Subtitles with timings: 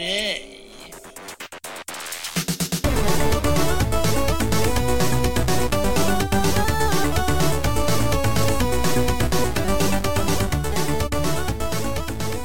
[0.00, 0.56] dig.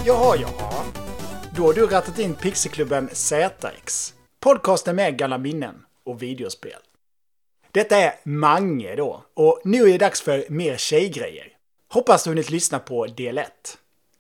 [0.06, 0.86] Jaha, jaha.
[1.56, 4.14] Då har du rattat in Pixieklubben ZX.
[4.40, 5.76] Podcasten med gamla minnen
[6.06, 6.80] och videospel.
[7.72, 11.48] Detta är Mange då, och nu är det dags för mer tjejgrejer.
[11.94, 13.48] Hoppas du hunnit lyssna på del 1.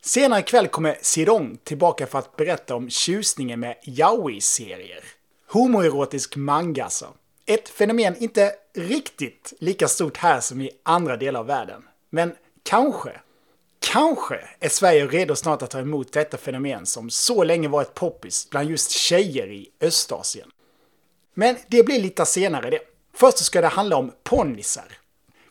[0.08, 5.04] Senare ikväll kommer Sidong tillbaka för att berätta om tjusningen med yaoi-serier.
[5.48, 7.14] Homoerotisk manga alltså.
[7.45, 11.84] Ett fenomen inte riktigt lika stort här som i andra delar av världen.
[12.09, 13.12] Men kanske,
[13.80, 18.50] kanske är Sverige redo snart att ta emot detta fenomen som så länge varit poppis
[18.50, 20.50] bland just tjejer i Östasien.
[21.34, 22.80] Men det blir lite senare det.
[23.14, 24.98] Först ska det handla om ponnisar.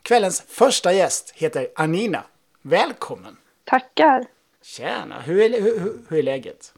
[0.01, 2.23] Kvällens första gäst heter Anina.
[2.61, 3.37] Välkommen!
[3.63, 4.34] Tackar.
[4.65, 5.19] Tjena!
[5.21, 6.73] Hur är, hur, hur är läget?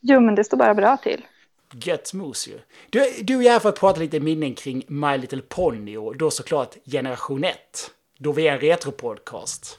[0.00, 1.26] Jo, men det står bara bra till.
[1.72, 2.58] Gött mos ju.
[2.90, 6.30] Du, du är här för att prata lite minnen kring My Little Pony och då
[6.30, 7.56] såklart Generation 1.
[8.18, 9.78] Då vi är en retropodcast.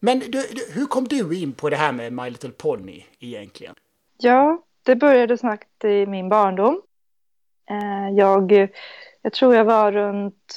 [0.00, 3.74] Men du, du, hur kom du in på det här med My Little Pony egentligen?
[4.18, 6.82] Ja, det började snabbt i min barndom.
[7.70, 8.68] Eh, Jag,
[9.22, 10.54] jag tror jag var runt,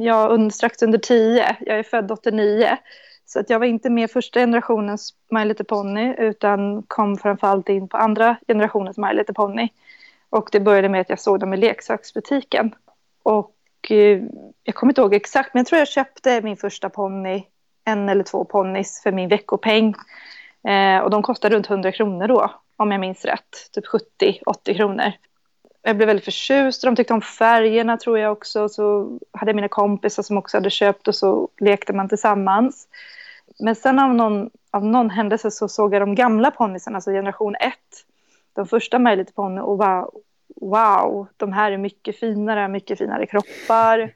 [0.00, 1.56] ja, strax under tio.
[1.60, 2.78] Jag är född 89.
[3.32, 7.88] Så att jag var inte med första generationens My Little Pony utan kom framförallt in
[7.88, 9.68] på andra generationens My Little Pony.
[10.30, 12.74] Och det började med att jag såg dem i leksaksbutiken.
[13.22, 13.54] Och
[13.90, 14.22] eh,
[14.64, 17.44] jag kommer inte ihåg exakt, men jag tror jag köpte min första ponny,
[17.84, 19.94] en eller två ponnys för min veckopeng.
[20.68, 23.70] Eh, och de kostade runt 100 kronor då, om jag minns rätt.
[23.72, 25.12] Typ 70-80 kronor.
[25.82, 26.82] Jag blev väldigt förtjust.
[26.82, 28.68] De tyckte om färgerna tror jag också.
[28.68, 32.88] Så hade jag mina kompisar som också hade köpt och så lekte man tillsammans.
[33.60, 37.54] Men sen av någon, av någon händelse så såg jag de gamla ponnyerna, alltså generation
[37.54, 37.72] 1.
[38.52, 40.06] De första möjligt Little och bara
[40.60, 44.12] wow, de här är mycket finare, mycket finare kroppar.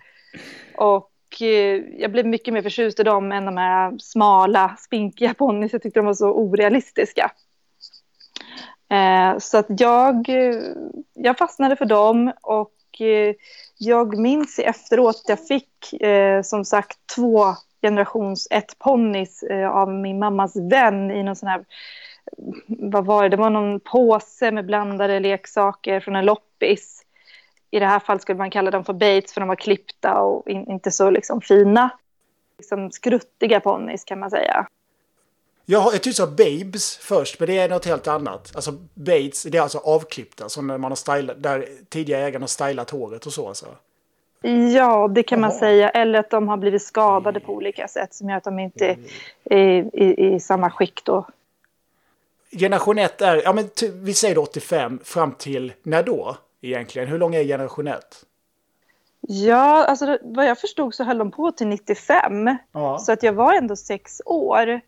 [0.76, 5.68] Och eh, jag blev mycket mer förtjust i dem än de här smala, spinkiga ponnyerna,
[5.72, 7.30] Jag tyckte de var så orealistiska.
[8.90, 10.60] Eh, så att jag, eh,
[11.14, 12.72] jag fastnade för dem och
[13.84, 17.44] jag minns efteråt jag fick eh, som sagt två
[17.82, 21.64] generations ett ponnys eh, av min mammas vän i någon sån här,
[22.66, 27.02] vad var det, det var någon påse med blandade leksaker från en loppis.
[27.70, 30.48] I det här fallet skulle man kalla dem för baits för de var klippta och
[30.48, 31.90] in, inte så liksom fina.
[32.58, 34.66] Liksom skruttiga ponnys kan man säga.
[35.66, 38.52] Jag, jag tyckte sa babes först, men det är något helt annat.
[38.54, 42.48] Alltså baits, det är alltså avklippta, som när man har stylat, där tidigare ägaren har
[42.48, 43.66] stylat håret och så alltså.
[44.74, 45.90] Ja, det kan man säga.
[45.90, 48.96] Eller att de har blivit skadade på olika sätt som gör att de inte
[49.44, 51.26] är i, i, i samma skick då.
[52.50, 57.08] Generation 1 är, ja men vi säger då 85, fram till när då egentligen?
[57.08, 58.24] Hur lång är generation 1?
[59.20, 62.56] Ja, alltså vad jag förstod så höll de på till 95.
[62.72, 62.98] Ja.
[62.98, 64.80] Så att jag var ändå sex år.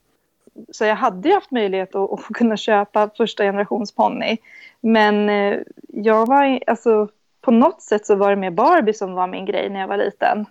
[0.72, 4.36] Så jag hade ju haft möjlighet att, att kunna köpa första generations ponny.
[4.80, 5.58] Men eh,
[5.88, 7.08] jag var, alltså
[7.40, 9.96] på något sätt så var det mer Barbie som var min grej när jag var
[9.96, 10.46] liten.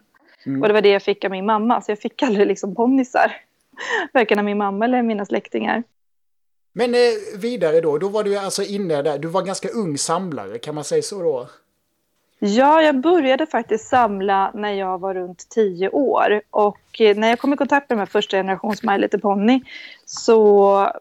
[0.45, 0.61] Mm.
[0.61, 3.31] Och det var det jag fick av min mamma, så jag fick aldrig liksom ponnysar.
[4.13, 5.83] Varken av min mamma eller mina släktingar.
[6.73, 10.57] Men eh, vidare då, då var du alltså inne där, du var ganska ung samlare,
[10.57, 11.49] kan man säga så då?
[12.39, 16.41] Ja, jag började faktiskt samla när jag var runt tio år.
[16.49, 19.61] Och eh, när jag kom i kontakt med de här första generations My Little Pony
[20.05, 20.35] så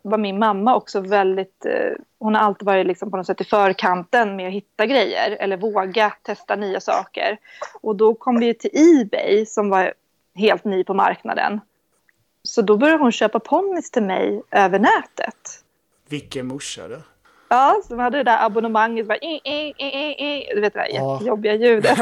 [0.03, 1.67] var min mamma också väldigt...
[1.67, 5.37] Eh, hon har alltid varit liksom på något sätt i förkanten med att hitta grejer
[5.41, 7.39] eller våga testa nya saker.
[7.81, 9.95] Och då kom vi till Ebay som var
[10.35, 11.61] helt ny på marknaden.
[12.43, 15.65] Så då började hon köpa ponnys till mig över nätet.
[16.09, 17.01] Vilken morsa du.
[17.49, 19.07] Ja, man hade det där abonnemanget.
[19.09, 21.13] Bara, eh, eh, eh, du vet det där Ja.
[21.13, 21.99] jättejobbiga ljudet.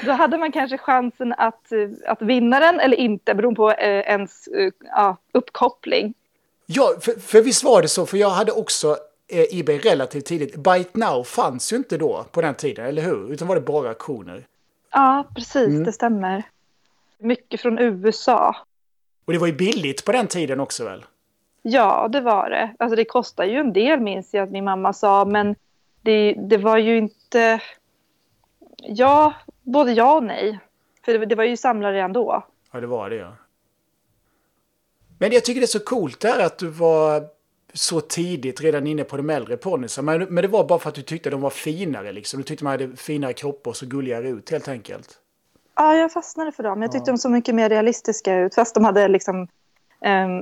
[0.04, 1.78] Då hade man kanske chansen att, eh,
[2.12, 6.14] att vinna den eller inte beroende på eh, ens eh, ja, uppkoppling.
[6.66, 8.96] Ja, för, för visst var det så, för jag hade också
[9.28, 10.56] eh, eBay relativt tidigt.
[10.56, 13.32] Byte Now fanns ju inte då på den tiden, eller hur?
[13.32, 14.46] Utan var det bara auktioner.
[14.92, 15.68] Ja, precis.
[15.68, 15.84] Mm.
[15.84, 16.42] Det stämmer.
[17.18, 18.56] Mycket från USA.
[19.24, 21.04] Och det var ju billigt på den tiden också väl?
[21.66, 22.74] Ja, det var det.
[22.78, 25.24] Alltså det kostar ju en del minns jag att min mamma sa.
[25.24, 25.56] Men
[26.02, 27.60] det, det var ju inte...
[28.76, 30.58] Ja, både ja och nej.
[31.04, 32.46] För det, det var ju samlare redan då.
[32.72, 33.32] Ja, det var det ja.
[35.18, 37.24] Men jag tycker det är så coolt där att du var
[37.72, 40.18] så tidigt redan inne på de äldre ponnysarna.
[40.18, 42.38] Men, men det var bara för att du tyckte de var finare liksom.
[42.40, 45.18] Du tyckte de hade finare kroppar och så gulligare ut helt enkelt.
[45.76, 46.82] Ja, jag fastnade för dem.
[46.82, 47.12] Jag tyckte Ja.
[47.12, 48.54] de såg mycket mer realistiska ut.
[48.54, 49.48] Fast de hade liksom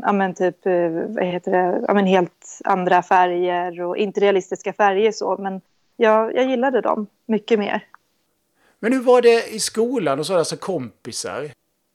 [0.02, 4.72] ja, men typ, uh, vad heter det, ja, men helt andra färger och inte realistiska
[4.72, 5.36] färger så.
[5.36, 5.60] Men
[5.96, 7.84] jag, jag gillade dem mycket mer.
[8.80, 11.50] Men hur var det i skolan och så, alltså kompisar?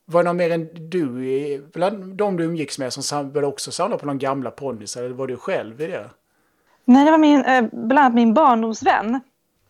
[0.05, 3.97] Var det någon mer än du, bland de du umgicks med, som började också samla
[3.97, 4.97] på de gamla ponnyer?
[4.97, 6.09] Eller var du själv i det?
[6.85, 9.19] Nej, det var min, eh, bland annat min barndomsvän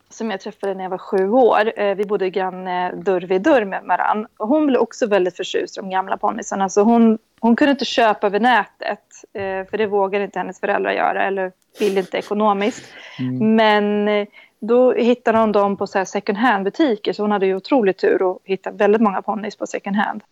[0.09, 1.79] som jag träffade när jag var sju år.
[1.79, 4.27] Eh, vi bodde granne dörr vid dörr med varann.
[4.37, 6.69] hon blev också väldigt förtjust i de gamla ponnyerna.
[6.69, 10.91] Så hon, hon kunde inte köpa över nätet, eh, för det vågade inte hennes föräldrar
[10.91, 12.85] göra eller ville inte ekonomiskt.
[13.19, 13.55] Mm.
[13.55, 14.27] Men eh,
[14.59, 18.39] då hittade hon dem på så second hand-butiker, så hon hade ju otrolig tur och
[18.43, 20.23] hittade väldigt många ponnys på second hand.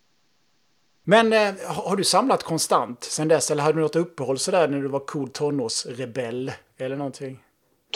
[1.04, 4.78] Men eh, har du samlat konstant sen dess, eller hade du något uppehåll sådär när
[4.78, 7.38] du var cool tonårsrebell eller någonting?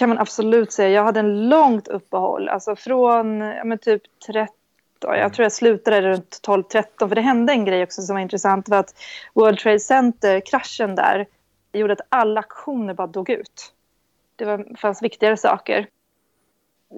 [0.01, 0.89] kan man absolut säga.
[0.89, 4.53] Jag hade en långt uppehåll, alltså från ja, typ 30
[5.01, 5.09] då.
[5.09, 5.31] Jag mm.
[5.31, 8.69] tror jag slutade runt 12-13 för det hände en grej också som var intressant.
[8.69, 8.95] var att
[9.35, 11.27] World Trade Center-kraschen där
[11.73, 13.73] gjorde att alla aktioner bara dog ut.
[14.37, 15.87] Det var, fanns viktigare saker.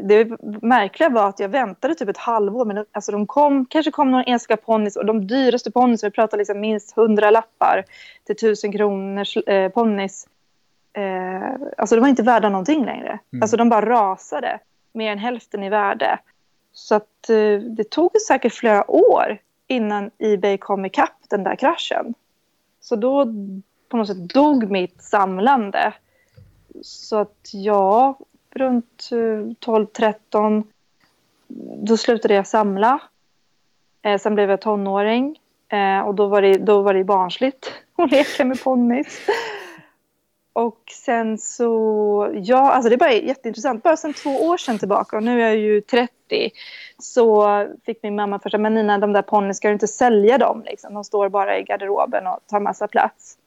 [0.02, 0.28] Det
[0.62, 2.64] märkliga var att jag väntade typ ett halvår.
[2.64, 6.38] Men alltså de kom, kanske kom någon enstaka ponnys och de dyraste ponnys, vi pratar
[6.38, 7.84] liksom minst 100 lappar
[8.24, 10.26] till 1000 kronors eh, ponnys.
[10.92, 13.18] Eh, alltså de var inte värda någonting längre.
[13.32, 13.42] Mm.
[13.42, 14.58] Alltså de bara rasade
[14.92, 16.18] mer än hälften i värde.
[16.72, 22.14] Så att eh, det tog säkert flera år innan Ebay kom ikapp den där kraschen.
[22.80, 23.26] Så då
[23.88, 25.92] på något sätt dog mitt samlande.
[26.82, 28.18] Så att ja,
[28.50, 30.64] runt eh, 12-13
[31.76, 33.00] då slutade jag samla.
[34.02, 35.38] Eh, sen blev jag tonåring
[35.68, 39.20] eh, och då var det, då var det barnsligt att leka med ponnys.
[40.52, 43.82] Och sen så, ja, alltså det är bara jätteintressant.
[43.82, 46.50] Bara sen två år sedan tillbaka, och nu är jag ju 30,
[46.98, 47.46] så
[47.86, 50.62] fick min mamma första, men Nina, de där ponnyerna, ska du inte sälja dem?
[50.66, 50.94] Liksom?
[50.94, 53.38] De står bara i garderoben och tar massa plats.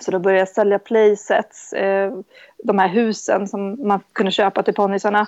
[0.00, 2.12] Så då började jag sälja playsets, eh,
[2.58, 5.26] de här husen som man kunde köpa till ponnysarna.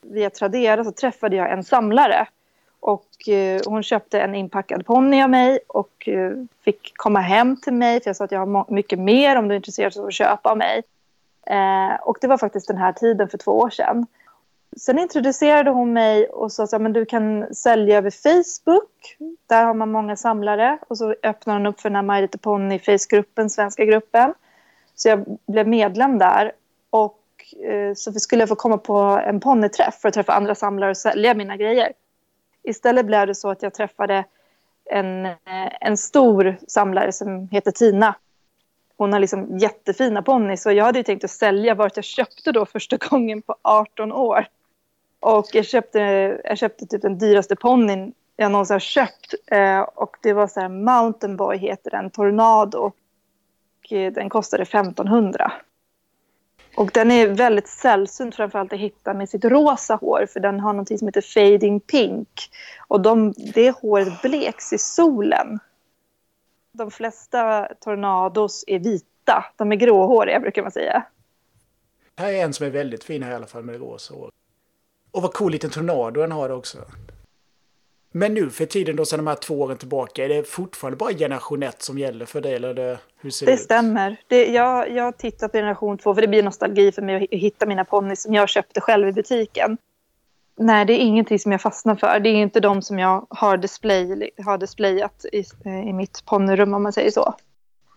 [0.00, 2.26] Via Tradera så träffade jag en samlare.
[2.82, 6.32] Och eh, hon köpte en inpackad ponny av mig och eh,
[6.64, 8.00] fick komma hem till mig.
[8.02, 10.50] För jag sa att jag har mycket mer om du är intresserad av att köpa
[10.50, 10.82] av mig.
[11.46, 14.06] Eh, och det var faktiskt den här tiden för två år sedan.
[14.76, 19.16] Sen introducerade hon mig och sa att du kan sälja över Facebook.
[19.46, 20.78] Där har man många samlare.
[20.88, 24.34] Och så öppnade hon upp för den här My Little Pony Face-gruppen, svenska gruppen.
[24.94, 26.52] Så jag blev medlem där.
[26.90, 27.20] Och
[27.64, 28.94] eh, så skulle jag få komma på
[29.26, 31.92] en ponnyträff för att träffa andra samlare och sälja mina grejer.
[32.62, 34.24] Istället blev det så att jag träffade
[34.84, 35.36] en, eh,
[35.80, 38.14] en stor samlare som heter Tina.
[38.96, 40.66] Hon har liksom jättefina ponnyer.
[40.66, 44.46] och jag hade tänkt att sälja vart jag köpte då första gången på 18 år.
[45.20, 45.98] Och jag köpte,
[46.44, 49.34] jag köpte typ den dyraste ponnyn jag någonsin har köpt.
[49.46, 52.78] Eh, och det var så här Mountain Boy heter den, Tornado.
[52.78, 55.52] Och eh, den kostade 1500.
[56.76, 60.72] Och den är väldigt sällsynt framförallt att hitta med sitt rosa hår för den har
[60.72, 62.50] något som heter fading pink.
[62.88, 65.58] Och de, det håret bleks i solen.
[66.72, 71.04] De flesta tornados är vita, de är gråhåriga brukar man säga.
[72.16, 74.30] Här är en som är väldigt fin här i alla fall med rosa hår.
[75.10, 76.78] Och vad cool liten tornado den har också.
[78.12, 81.12] Men nu för tiden då, sedan de här två åren tillbaka, är det fortfarande bara
[81.12, 82.54] generation 1 som gäller för dig?
[82.54, 83.60] Eller det, hur ser det, det ut?
[83.60, 84.16] stämmer.
[84.28, 87.66] Det, jag, jag tittar på generation 2 för det blir nostalgi för mig att hitta
[87.66, 89.76] mina ponnys som jag köpte själv i butiken.
[90.56, 92.20] Nej, det är ingenting som jag fastnar för.
[92.20, 96.82] Det är inte de som jag har, display, har displayat i, i mitt ponnyrum om
[96.82, 97.34] man säger så.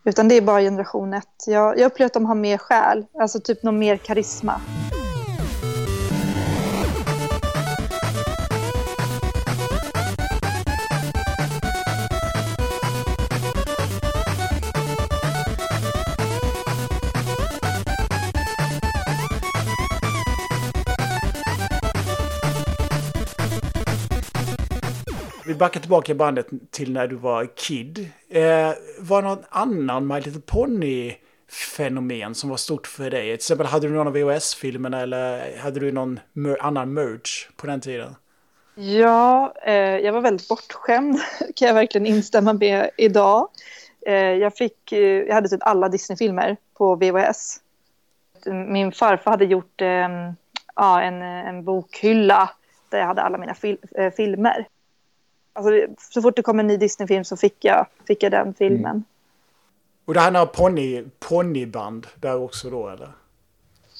[0.03, 1.25] Utan det är bara generation 1.
[1.47, 4.61] Jag, jag upplever att de har mer själ, alltså typ någon mer karisma.
[25.55, 28.09] Vi backar tillbaka i bandet till när du var kid.
[28.29, 33.25] Eh, var det någon annan My Little Pony-fenomen som var stort för dig?
[33.25, 36.19] Till exempel, hade du någon av VHS-filmerna eller hade du någon
[36.59, 38.15] annan merch på den tiden?
[38.75, 41.19] Ja, eh, jag var väldigt bortskämd,
[41.55, 43.49] kan jag verkligen instämma med idag.
[44.05, 47.59] Eh, jag, fick, eh, jag hade typ alla Disney-filmer på VHS.
[48.67, 50.07] Min farfar hade gjort eh,
[50.75, 52.49] ja, en, en bokhylla
[52.89, 54.67] där jag hade alla mina fil eh, filmer.
[55.55, 55.71] Alltså,
[56.13, 58.91] så fort det kom en ny Disney-film så fick jag, fick jag den filmen.
[58.91, 59.03] Mm.
[60.05, 63.11] Och det här några ponny, ponnyband där också då eller?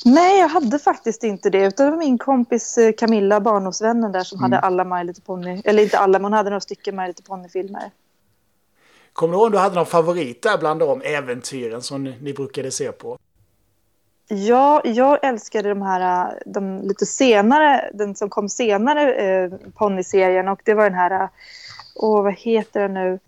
[0.06, 1.66] Nej, jag hade faktiskt inte det.
[1.66, 4.52] Utan det var min kompis eh, Camilla, barndomsvännen där, som mm.
[4.52, 5.62] hade alla My Little Pony.
[5.66, 7.92] Eller inte alla, men hon hade några stycken My Little Pony-filmer.
[9.14, 12.72] Kommer du ihåg om du hade någon favorit där bland de äventyren som ni brukade
[12.72, 13.18] se på?
[14.28, 19.52] Ja, jag älskade de här äh, de lite senare, den som kom senare äh, eh,
[19.76, 21.30] ponnyserien och det var den här, äh,
[21.96, 23.20] åh vad heter den nu?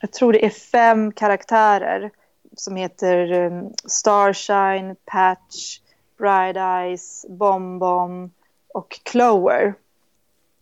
[0.00, 2.10] Jag tror det är fem karaktärer
[2.56, 5.80] som heter um, Starshine, Patch,
[6.18, 8.30] Bright Eyes, Bonbon
[8.74, 9.74] och Clover.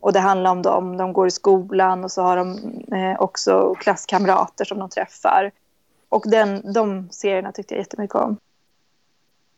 [0.01, 2.59] Och det handlar om dem, de går i skolan och så har de
[2.97, 5.51] eh, också klasskamrater som de träffar.
[6.09, 8.37] Och den, de serierna tyckte jag jättemycket om.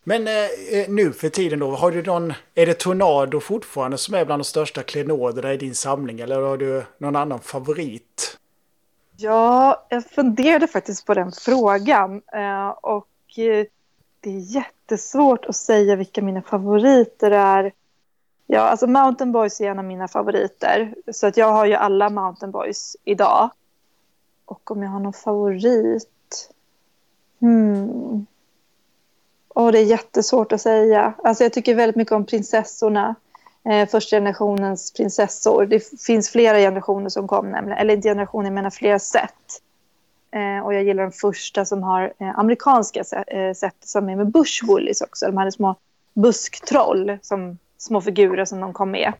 [0.04, 0.35] Men eh,
[0.71, 4.40] eh, nu för tiden då, har du någon, är det Tornado fortfarande som är bland
[4.40, 8.38] de största klenoderna i din samling eller har du någon annan favorit?
[9.16, 13.66] Ja, jag funderade faktiskt på den frågan eh, och eh,
[14.21, 17.73] det är jättesvårt att säga vilka mina favoriter är.
[18.47, 20.94] Ja, alltså Mountain Boys är en av mina favoriter.
[21.12, 23.50] Så att jag har ju alla Mountain Boys idag.
[24.44, 26.50] Och om jag har någon favorit?
[27.40, 28.26] Hmm.
[29.54, 31.14] Oh, det är jättesvårt att säga.
[31.25, 33.14] Alltså jag tycker väldigt mycket om prinsessorna.
[33.64, 35.66] Eh, första generationens prinsessor.
[35.66, 37.78] Det finns flera generationer som kom, nämligen.
[37.78, 39.62] eller inte generationer, jag menar flera sätt.
[40.30, 44.16] Eh, och jag gillar den första som har eh, amerikanska eh, sätt, eh, som är
[44.16, 45.26] med bushwoolies också.
[45.26, 45.76] De hade små
[46.14, 49.12] busktroll som små figurer som de kom med.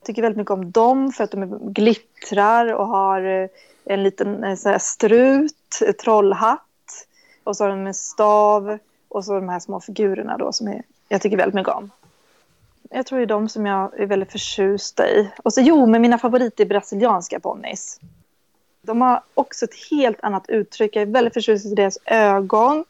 [0.00, 3.48] Jag tycker väldigt mycket om dem för att de glittrar och har eh,
[3.84, 6.62] en liten eh, strut, eh, trollhatt.
[7.44, 10.82] Och så har de en stav och så de här små figurerna då som är,
[11.08, 11.90] jag tycker väldigt mycket om.
[12.90, 15.30] Jag tror det är de som jag är väldigt förtjust i.
[15.44, 18.00] Och så jo, men mina favoriter är brasilianska ponnis.
[18.82, 20.96] De har också ett helt annat uttryck.
[20.96, 22.84] Jag är väldigt förtjust i deras ögon.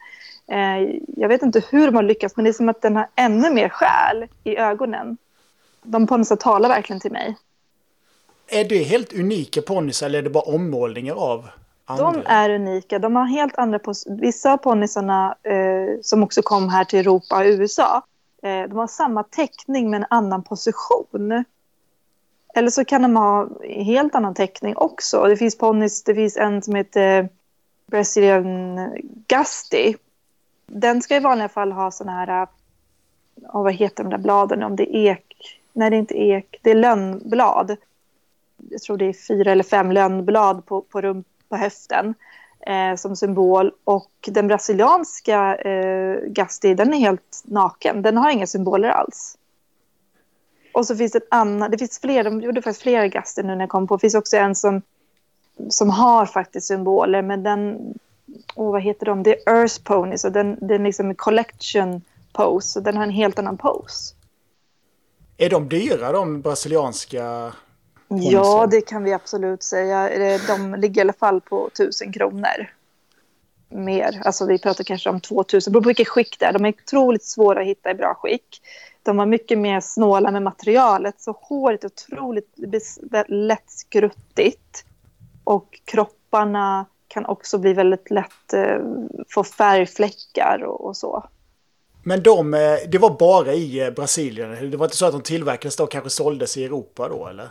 [0.47, 3.09] Eh, jag vet inte hur de har lyckats, men det är som att den har
[3.15, 5.17] ännu mer själ i ögonen.
[5.83, 7.37] De ponnysar talar verkligen till mig.
[8.47, 11.49] Är det helt unika ponnysar eller är det bara ommålningar av
[11.91, 12.13] andra?
[12.13, 12.99] De är unika.
[12.99, 13.81] De har helt andra...
[14.07, 18.03] Vissa av ponnysarna eh, som också kom här till Europa och USA,
[18.43, 21.45] eh, de har samma teckning men en annan position.
[22.55, 25.25] Eller så kan de ha helt annan teckning också.
[25.25, 27.29] Det finns ponnys, det finns en som heter
[27.87, 28.79] Brazilian
[29.27, 29.95] Gusty.
[30.67, 32.47] Den ska i vanliga fall ha såna här,
[33.53, 36.61] oh, vad heter de där bladen, om det är ek, nej det är inte ek,
[36.63, 37.77] det är lönnblad.
[38.71, 42.15] Jag tror det är fyra eller fem lönnblad på, på, rum, på höften
[42.67, 43.73] eh, som symbol.
[43.85, 49.39] Och den brasilianska eh, Gasti, den är helt naken, den har inga symboler alls.
[50.79, 53.55] Och så finns det en annan det finns fler, de gjorde faktiskt flera gasti nu
[53.55, 53.97] när jag kom på.
[53.97, 54.83] Det finns också en som,
[55.69, 57.95] som har faktiskt symboler, men den,
[58.55, 59.23] oh, vad heter de?
[59.23, 62.03] Det är Earth Pony, så den, den liksom är liksom en collection
[62.33, 64.15] pose, så den har en helt annan pose.
[65.37, 67.53] Är de dyra, de brasilianska?
[68.09, 70.39] Ja, det kan vi absolut säga.
[70.47, 72.71] De ligger i alla fall på tusen kronor.
[73.69, 76.53] Mer, alltså vi pratar kanske om 2000, beror på vilket skick det är.
[76.53, 78.61] De är otroligt svåra att hitta i bra skick.
[79.03, 81.21] De var mycket mer snåla med materialet.
[81.21, 82.55] Så håret är otroligt
[83.29, 84.85] lätt skruttigt.
[85.45, 88.79] Och kropparna kan också bli väldigt lätt eh,
[89.29, 91.29] få färgfläckar och, och, så.
[92.03, 94.71] Men de, eh, det var bara i eh, Brasilien?
[94.71, 97.49] Det var inte så att de tillverkades och kanske såldes i Europa då eller?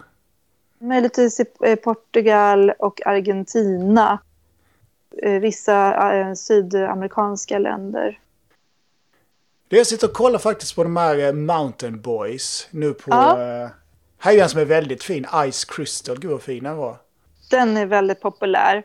[0.80, 4.20] Möjligtvis i eh, Portugal och Argentina.
[5.42, 8.20] Vissa sydamerikanska länder.
[9.70, 13.12] Jag sitter och kollar faktiskt på de här Mountain Boys nu på...
[13.12, 13.38] Ja.
[14.18, 16.20] här är en som är väldigt fin, Ice Crystal.
[16.20, 16.98] Gud vad fin den var.
[17.50, 18.84] Den är väldigt populär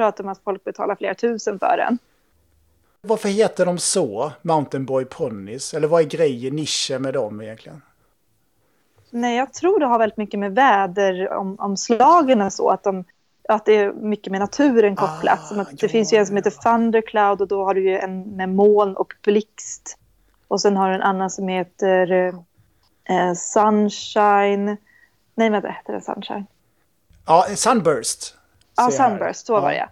[0.00, 1.98] pratar om att folk betalar flera tusen för den.
[3.00, 4.32] Varför heter de så?
[4.42, 5.74] Mountain Boy Ponies?
[5.74, 7.82] Eller vad är grejen, nischen med dem egentligen?
[9.10, 12.70] Nej, jag tror det har väldigt mycket med väderomslagen och så.
[12.70, 13.04] Att, de,
[13.48, 15.40] att det är mycket med naturen kopplat.
[15.42, 17.90] Ah, som att det ja, finns ju en som heter Thundercloud och då har du
[17.90, 19.96] ju en med moln och blixt.
[20.48, 22.32] Och sen har du en annan som heter
[23.04, 24.76] eh, Sunshine.
[25.34, 26.46] Nej, vänta, heter det Sunshine?
[27.26, 28.36] Ja, Sunburst.
[28.76, 29.60] Ja, Sunburst, så ja.
[29.60, 29.88] var det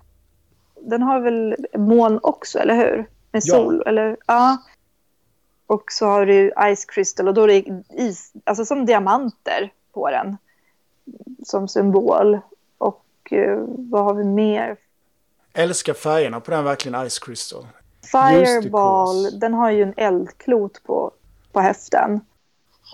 [0.81, 3.07] Den har väl moln också, eller hur?
[3.33, 3.91] Med sol, ja.
[3.91, 4.17] eller?
[4.27, 4.59] Ja.
[5.69, 10.11] Och så har du Ice Crystal och då är det is, alltså som diamanter på
[10.11, 10.37] den.
[11.45, 12.39] Som symbol.
[12.79, 14.77] Och uh, vad har vi mer?
[15.53, 17.67] Älskar färgerna på den verkligen, Ice Crystal.
[18.13, 21.13] Fireball, den har ju en eldklot på,
[21.53, 22.21] på höften.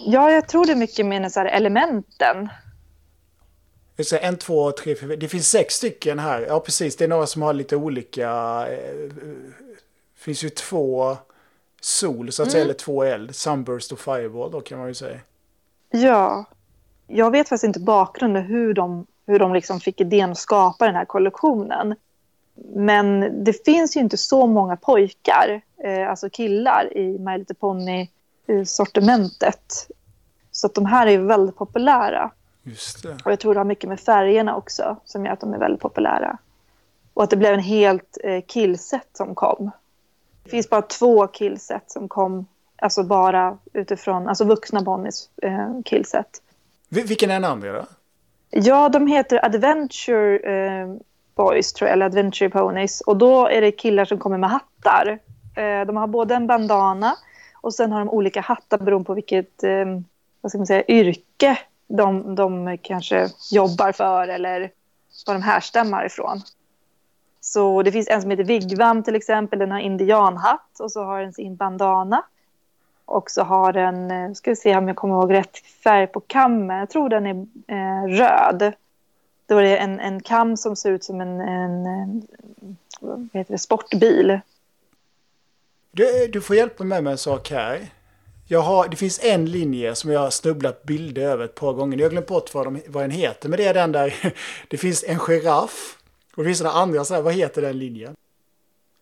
[0.07, 2.49] Ja, jag tror det är mycket med så här elementen
[3.97, 6.47] det är en, två, tre, fyra, det finns sex stycken här.
[6.49, 6.97] Ja, precis.
[6.97, 8.29] Det är några som har lite olika...
[8.71, 8.95] Eh,
[10.15, 11.17] det finns ju två
[11.85, 12.53] sol, så att mm.
[12.53, 13.35] säga, eller två eld.
[13.35, 15.19] Sunburst och Fireball, då kan man ju säga.
[15.91, 16.45] Ja.
[17.07, 20.95] Jag vet faktiskt inte bakgrunden hur de hur de liksom fick idén att skapa den
[20.95, 21.95] här kollektionen.
[22.75, 29.89] Men det finns ju inte så många pojkar, eh, alltså killar, i My Little Pony-sortimentet.
[30.51, 32.31] Så att de här är väldigt populära.
[32.63, 33.17] Just det.
[33.25, 35.81] Och jag tror det har mycket med färgerna också som gör att de är väldigt
[35.81, 36.39] populära.
[37.15, 39.71] Och att det blev en helt eh, killset som kom.
[40.45, 42.47] Det finns bara två killset som kom,
[42.77, 46.43] alltså bara utifrån, alltså vuxna Bonnies eh, killset.
[46.89, 47.87] Vil- Vilken är den andra?
[48.51, 50.89] Ja, de heter Adventure eh,
[51.35, 53.01] Boys, tror jag, eller Adventure Ponies.
[53.01, 55.19] Och då är det killar som kommer med hattar.
[55.57, 57.17] Eh, de har både en bandana
[57.61, 59.85] och sen har de olika hattar beroende på vilket eh,
[60.41, 61.59] vad ska man säga, yrke
[61.89, 64.71] de, de kanske jobbar för eller
[65.27, 66.43] var de härstammar ifrån.
[67.47, 71.21] Så det finns en som heter Vigvam till exempel, den har indianhatt och så har
[71.21, 72.23] den sin bandana.
[73.05, 76.21] Och så har den, eh, ska vi se om jag kommer ihåg rätt färg på
[76.21, 78.73] kammen, jag tror den är eh, röd.
[79.47, 82.27] Då är det en, en kam som ser ut som en, en, en
[83.01, 84.41] vad heter det, sportbil.
[85.91, 87.89] Du, du får hjälpa mig med en sak här.
[88.49, 91.99] Jag har, det finns en linje som jag har snubblat bilder över ett par gånger.
[91.99, 93.49] Jag har glömt bort vad, de, vad den heter.
[93.49, 94.35] Men det är den där
[94.69, 95.99] det finns en giraff.
[96.37, 98.15] Och det finns den andra, så här, vad heter den linjen?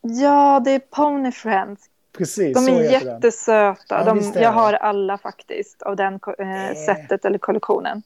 [0.00, 1.80] Ja, det är Pony Friends.
[2.12, 2.92] Precis, De är den.
[2.92, 3.76] jättesöta.
[3.88, 6.76] Ja, De, jag har alla faktiskt av den eh, Eh.
[6.86, 8.02] sättet eller kollektionen.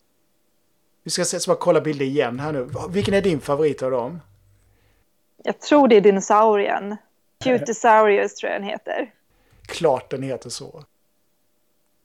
[1.02, 2.68] Vi ska se, så bara kolla bilder igen här nu.
[2.90, 4.21] Vilken är din favorit av dem?
[5.42, 6.97] Jag tror det är dinosaurien.
[7.45, 9.12] Cutisaurius tror jag den heter.
[9.66, 10.85] Klart den heter så.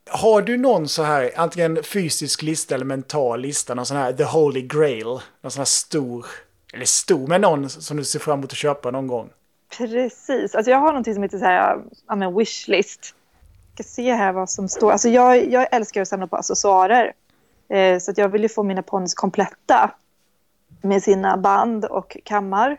[0.09, 4.23] Har du någon så här, antingen fysisk lista eller mental lista, någon sån här The
[4.23, 5.05] Holy Grail?
[5.41, 6.25] Någon sån här stor,
[6.73, 9.29] eller stor, med någon som du ser fram emot att köpa någon gång?
[9.77, 10.55] Precis.
[10.55, 13.15] Alltså jag har någonting som heter så här, ja, men wishlist.
[13.75, 14.91] Jag ska se här vad som står.
[14.91, 17.13] Alltså jag, jag älskar att samla på accessoarer.
[17.69, 19.91] Eh, så att jag vill ju få mina ponnys kompletta.
[20.81, 22.77] Med sina band och kammar.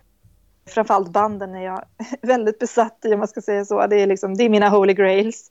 [0.67, 1.85] Framförallt banden är jag
[2.23, 3.87] väldigt besatt i om man ska säga så.
[3.87, 5.51] Det är, liksom, det är mina holy grails.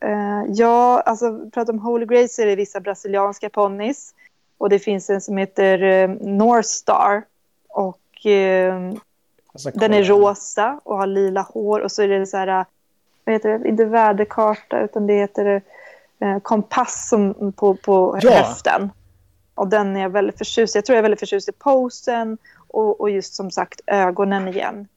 [0.00, 4.14] Eh, ja, alltså pratar om holy grails så är det vissa brasilianska ponnys.
[4.58, 7.22] Och det finns en som heter eh, North Star.
[7.68, 8.92] Och eh,
[9.52, 12.64] Alltså, den är rosa och har lila hår och så är det så här,
[13.24, 15.62] vad heter det, inte väderkarta utan det heter
[16.20, 18.30] eh, kompass som, på, på Ja.
[18.32, 18.90] höften.
[19.54, 20.78] Och den är jag väldigt förtjust i.
[20.78, 22.38] Jag tror jag är väldigt förtjust i posen
[22.68, 24.88] och, och just som sagt ögonen igen.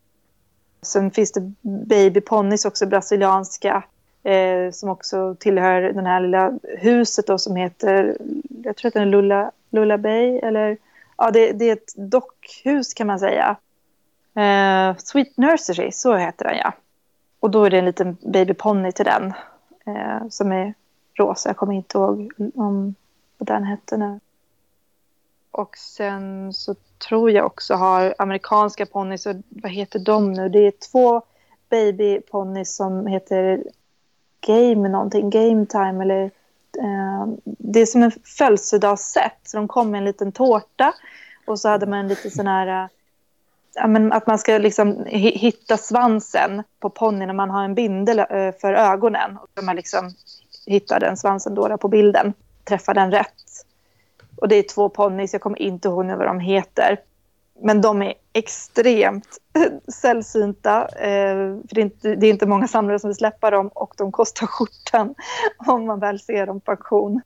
[0.82, 3.84] Sen finns det babyponnys också, brasilianska,
[4.28, 8.18] eh, som också tillhör den här lilla huset då som heter,
[8.64, 10.78] jag tror att den är Lulla, Lulla Bay eller
[11.18, 13.56] ja det, det är ett dockhus kan man säga.
[14.36, 16.74] Eh, Sweet Nursery, så heter den ja.
[17.40, 19.34] Och då är det en liten babyponny till den
[19.86, 20.74] eh, som är
[21.14, 21.50] rosa.
[21.50, 22.96] Jag kommer inte ihåg om
[23.38, 24.20] vad den hette nu.
[25.52, 26.76] Och sen så
[27.08, 29.28] tror jag också har amerikanska ponnys.
[29.50, 30.50] Vad heter de nu?
[30.50, 31.22] Det är två
[31.70, 33.64] babyponnys som heter
[34.48, 35.30] Game någonting.
[35.30, 36.24] Game Time eller
[36.78, 39.40] eh, det är som en födelsedagsset.
[39.44, 40.94] Så de kom med en liten tårta
[41.46, 42.90] och så hade man en liten sån här eh,
[43.76, 48.20] ja, men att man ska liksom hitta svansen på ponnyn när man har en bindel
[48.20, 49.38] eh, för ögonen.
[49.38, 50.12] Och man liksom
[50.66, 52.34] hittar den svansen då, där på bilden,
[52.64, 53.34] träffar den rätt.
[54.36, 57.00] Och det är två ponnys, jag kommer inte ihåg nu vad de heter.
[57.62, 59.28] Men de är extremt
[60.02, 60.88] sällsynta.
[60.88, 61.36] Eh,
[61.68, 64.12] för det är, inte, det är inte många samlare som vill släppa dem och de
[64.12, 65.16] kostar skjortan
[65.68, 67.22] om man väl ser dem på auktion.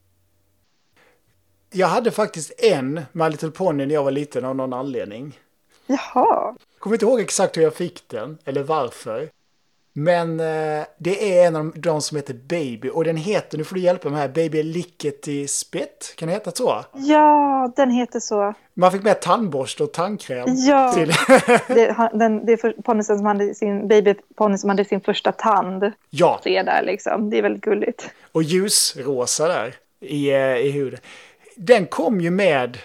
[1.73, 5.39] Jag hade faktiskt en My Little Pony när jag var liten av någon anledning.
[5.85, 9.29] Jaha, Kommer inte ihåg exakt hur jag fick den eller varför.
[9.93, 13.75] Men eh, det är en av de som heter Baby och den heter, nu får
[13.75, 16.13] du hjälpa mig här, Baby Lickety Spit.
[16.17, 16.86] Kan det heta så?
[16.93, 18.54] ja den heter så.
[18.73, 20.45] Man fick med tandborste och tandkräm.
[20.49, 20.93] Ja.
[20.93, 21.13] Till.
[21.67, 25.91] Det, han- den, det är ponnysen som hade sin babyponny som hade sin första tand.
[26.10, 27.30] ja, Se där liksom.
[27.30, 28.10] Det är väldigt gulligt.
[28.32, 30.99] och ljusrosa där i, eh, i huden.
[31.56, 32.77] Den kom ju med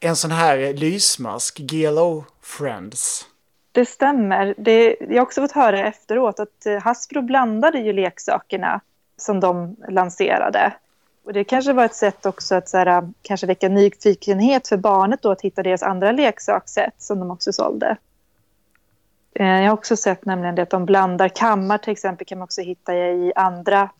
[0.00, 3.26] en sån här lysmask, GLO Friends.
[3.76, 4.54] Det stämmer.
[4.58, 8.80] Det, jag har också fått höra efteråt att eh, Hasbro blandade ju leksakerna
[9.16, 10.72] som de lanserade.
[11.24, 14.76] Och det kanske var ett sätt också att så här, eh, kanske väcka nyfikenhet för
[14.76, 17.96] barnet då att hitta deras andra leksakssätt som de också sålde.
[19.34, 22.44] Eh, jag har också sett nämligen det att de blandar kammar till exempel kan man
[22.44, 23.90] också hitta i andra,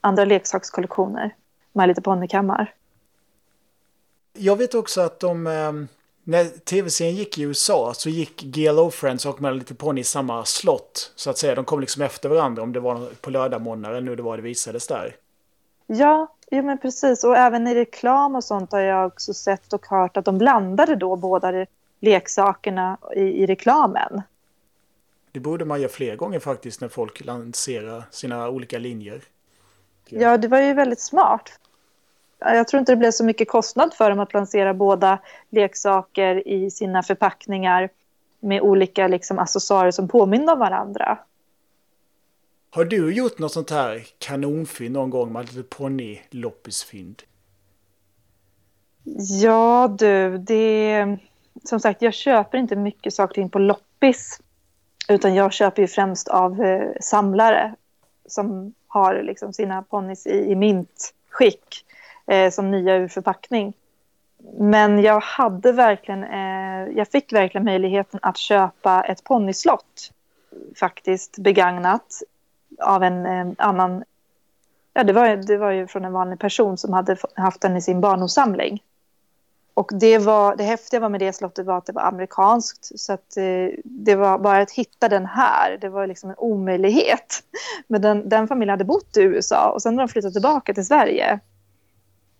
[0.00, 1.34] andra leksakskollektioner.
[1.72, 2.74] My Little Pony-kammar.
[4.32, 5.72] Jag vet också att de, eh,
[6.24, 10.44] när tv-serien gick i USA så gick GLO Friends och My Little Pony i samma
[10.44, 11.12] slott.
[11.16, 14.16] Så att säga, de kom liksom efter varandra om det var på lördagmorgnar eller nu
[14.16, 15.16] det var det visades där.
[15.86, 17.24] Ja, Jo, men precis.
[17.24, 20.96] Och även i reklam och sånt har jag också sett och hört att de blandade
[20.96, 21.66] då båda
[22.00, 24.22] leksakerna i, i reklamen.
[25.32, 29.22] Det borde man göra fler gånger faktiskt när folk lanserar sina olika linjer.
[30.08, 31.59] Ja, det var ju väldigt smart.
[32.40, 35.18] Jag tror inte det blev så mycket kostnad för dem att lansera båda
[35.50, 37.88] leksaker i sina förpackningar
[38.40, 41.18] med olika liksom, accessoarer som påminner om varandra.
[42.70, 47.22] Har du gjort något sånt här kanonfynd någon gång med lite ponnyloppisfynd?
[49.42, 51.18] Ja du, det...
[51.64, 54.40] Som sagt, jag köper inte mycket saker in på loppis.
[55.08, 57.74] Utan jag köper ju främst av eh, samlare
[58.26, 61.84] som har liksom sina ponnys i, i mintskick
[62.30, 63.72] eh, som nya ur förpackning.
[64.58, 70.12] Men jag hade verkligen, eh, jag fick verkligen möjligheten att köpa ett ponnyslott
[70.80, 72.22] faktiskt begagnat
[72.78, 74.04] av en eh, annan,
[74.92, 77.82] ja det var, det var ju från en vanlig person som hade haft den i
[77.82, 78.82] sin barndomssamling.
[79.74, 83.00] Och det, var, det häftiga var med det slottet var att det var amerikanskt.
[83.00, 87.42] Så att eh, det var bara att hitta den här, det var liksom en omöjlighet.
[87.86, 90.86] Men den, den familjen hade bott i USA och sen när de flyttade tillbaka till
[90.86, 91.40] Sverige.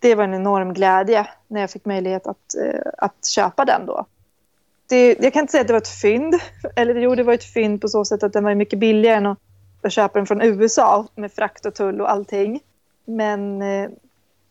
[0.01, 4.07] Det var en enorm glädje när jag fick möjlighet att, eh, att köpa den då.
[4.89, 6.35] Det, jag kan inte säga att det var ett fynd.
[6.77, 9.27] Eller jo, det var ett fynd på så sätt att den var mycket billigare än
[9.27, 9.39] att,
[9.83, 12.61] att köpa den från USA med frakt och tull och allting.
[13.05, 13.91] Men eh,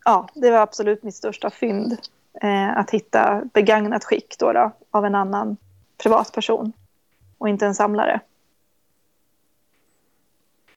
[0.05, 1.97] ja, det var absolut mitt största fynd
[2.41, 5.57] eh, att hitta begagnat skick då, då, av en annan
[5.97, 6.73] privatperson
[7.37, 8.19] och inte en samlare.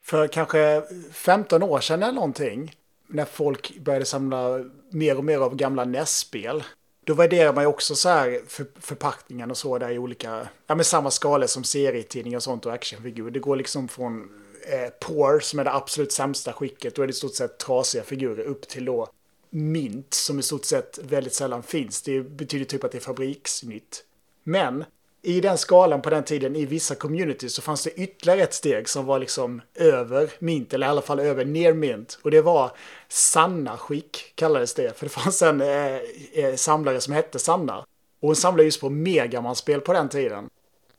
[0.02, 0.82] För kanske
[1.12, 2.72] 15 år sedan eller någonting,
[3.12, 6.62] när folk började samla mer och mer av gamla NES-spel,
[7.04, 10.74] då värderar man ju också så här för, förpackningen och så där i olika, ja
[10.74, 13.30] men samma skala som serietidningar och sånt och actionfigurer.
[13.30, 14.28] Det går liksom från
[14.66, 18.02] eh, Poor som är det absolut sämsta skicket, då är det i stort sett trasiga
[18.02, 19.08] figurer, upp till då
[19.50, 22.02] mint som i stort sett väldigt sällan finns.
[22.02, 24.04] Det betyder typ att det är fabriksnytt.
[24.44, 24.84] Men
[25.22, 28.88] i den skalan på den tiden i vissa communities så fanns det ytterligare ett steg
[28.88, 32.18] som var liksom över mint, eller i alla fall över near mint.
[32.22, 32.70] Och det var
[33.12, 34.98] Sanna skick kallades det.
[34.98, 35.96] För det fanns en eh,
[36.32, 37.78] eh samlare som hette Sanna.
[38.20, 40.50] Och hon samlade just på Megaman-spel på den tiden.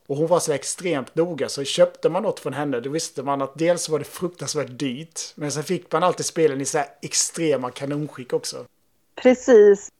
[0.08, 3.42] Och hon var så extremt noga så köpte man något från henne då visste man
[3.42, 6.88] att dels var det fruktansvärt dyrt men sen fick man alltid spelen i så här
[7.02, 8.66] extrema kanonskick också.
[9.16, 9.92] Precis.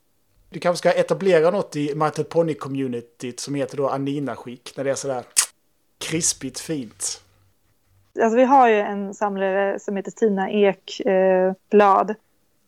[0.50, 4.96] Du kanske ska etablera något i Martel Pony-communityt som heter då Anina-skick när det är
[4.96, 5.24] sådär
[5.98, 7.23] krispigt fint.
[8.22, 12.10] Alltså vi har ju en samlare som heter Tina Ekblad.
[12.10, 12.16] Eh,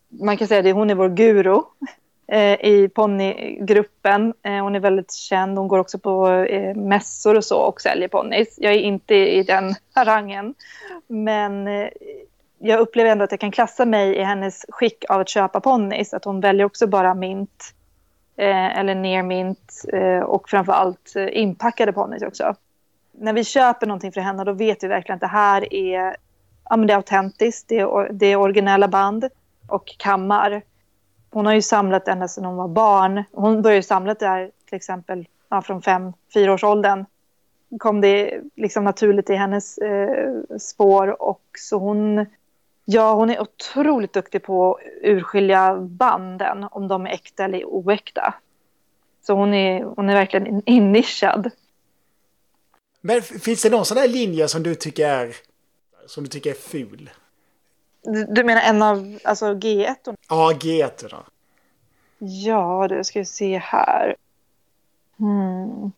[0.10, 1.62] man kan säga att hon är vår guru
[2.28, 4.34] Eh, i ponnygruppen.
[4.44, 5.58] Eh, hon är väldigt känd.
[5.58, 8.56] Hon går också på eh, mässor och så och säljer ponnys.
[8.58, 10.54] Jag är inte i den harangen.
[11.08, 11.88] Men eh,
[12.60, 16.14] jag upplever ändå att jag kan klassa mig i hennes skick av att köpa ponnys.
[16.14, 17.74] Att hon väljer också bara mint
[18.38, 22.56] eh, eller near mint eh, och framför allt inpackade ponnys också.
[23.20, 26.16] När vi köper någonting för henne då vet vi verkligen att det här är,
[26.70, 27.68] ja, men det är autentiskt.
[27.68, 29.30] Det är, det är originella band
[29.68, 30.62] och kammar
[31.36, 33.24] hon har ju samlat ända sedan hon var barn.
[33.32, 37.06] Hon började samla där till exempel ja, från fem, fyra års åldern.
[37.80, 42.26] kom det liksom naturligt i hennes eh, spår och så hon
[42.88, 48.34] Ja, hon är otroligt duktig på att urskilja banden, om de är äkta eller oäkta.
[49.22, 51.52] Så hon är, hon är verkligen innischad.
[53.06, 55.36] Men finns det någon sån där linje som du tycker är,
[56.06, 57.10] som du tycker är ful?
[58.30, 60.16] Du menar en av alltså G1?
[60.30, 61.10] Ja, G1.
[61.10, 61.24] Då.
[62.18, 64.16] Ja, det ska vi se här.
[65.18, 65.92] Hmm.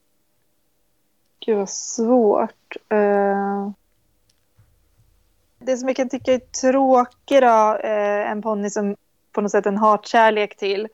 [1.45, 2.75] Gud vad svårt.
[2.93, 3.71] Uh...
[5.59, 8.95] Det som jag kan tycka är tråkigt då, uh, en ponny som
[9.31, 10.87] på något sätt en hatkärlek till,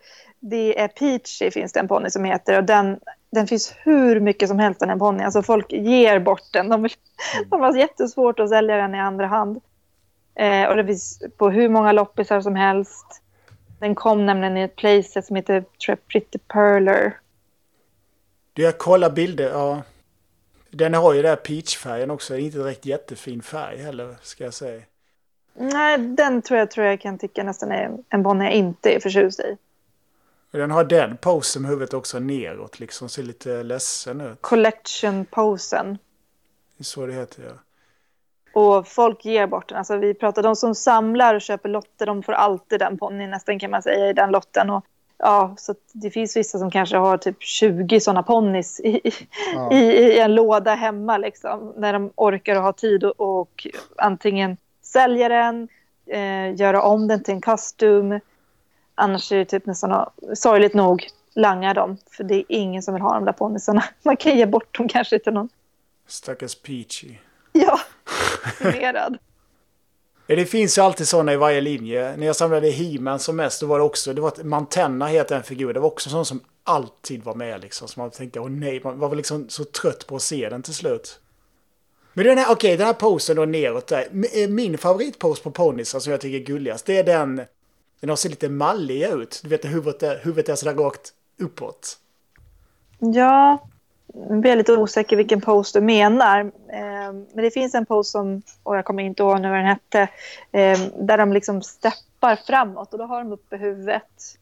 [0.45, 2.99] det är Peachy finns det en ponny som heter och den,
[3.32, 5.23] den finns hur mycket som helst den ponny.
[5.23, 6.69] Alltså folk ger bort den.
[6.69, 6.89] De,
[7.49, 9.62] de har jättesvårt att sälja den i andra hand.
[10.36, 13.21] Eh, och det finns på hur många loppisar som helst.
[13.79, 15.65] Den kom nämligen i ett playset som heter
[16.12, 17.17] Pretty Perler.
[18.53, 19.49] Du, jag kollar bilder.
[19.49, 19.82] Ja.
[20.69, 22.34] Den har ju den här peachfärgen också.
[22.34, 24.82] Det är inte direkt jättefin färg heller, ska jag säga.
[25.53, 28.99] Nej, den tror jag, tror jag kan tycka nästan är en Bonnie jag inte är
[28.99, 29.58] förtjust i.
[30.59, 33.09] Den har den posen med huvudet också neråt, liksom.
[33.09, 34.41] Ser lite ledsen ut.
[34.41, 35.97] Collection-posen.
[36.77, 37.53] Det är så det heter, ja.
[38.53, 39.77] Och folk ger bort den.
[39.77, 43.59] Alltså vi pratar de som samlar och köper lotter, de får alltid den ponnyn nästan
[43.59, 44.69] kan man säga i den lotten.
[44.69, 44.85] Och,
[45.17, 49.11] ja, så det finns vissa som kanske har typ 20 sådana ponnys i,
[49.55, 49.73] ja.
[49.73, 51.73] i, i, en låda hemma liksom.
[51.77, 55.67] När de orkar och har tid och, och antingen sälja den
[56.07, 58.19] eh, göra om den till en kostym.
[58.95, 61.97] Annars är det typ nästan sorgligt nog langa dem.
[62.10, 63.84] För det är ingen som vill ha de där ponnysarna.
[64.03, 65.49] Man kan ge bort dem kanske till någon.
[66.08, 67.15] Stackars Peachy.
[67.51, 67.79] Ja,
[68.58, 69.17] förvirrad.
[70.27, 72.17] Det finns ju alltid sådana i varje linje.
[72.17, 75.36] När jag samlade He-Man som mest, då var det också, det var ett, Mantenna heter
[75.36, 77.88] en figur, det var också sån som alltid var med liksom.
[77.88, 80.63] Så man tänkte, åh nej, man var väl liksom så trött på att se den
[80.63, 81.19] till slut.
[82.13, 84.08] Men den här, okej, okay, den här posen då neråt där.
[84.34, 87.41] Eh, min favoritpose på ponnysar som jag tycker är gulligast, det är den,
[88.07, 89.39] den ser lite mallig ut.
[89.43, 91.97] Du vet, huvudet är, huvudet är sådär rakt uppåt.
[92.99, 93.67] Ja,
[94.13, 96.39] jag blir lite osäker vilken pose du menar.
[96.69, 99.65] Eh, men det finns en pose som, och jag kommer inte ihåg nu vad den
[99.65, 100.01] hette,
[100.51, 104.37] eh, där de liksom steppar framåt och då har de uppe huvudet.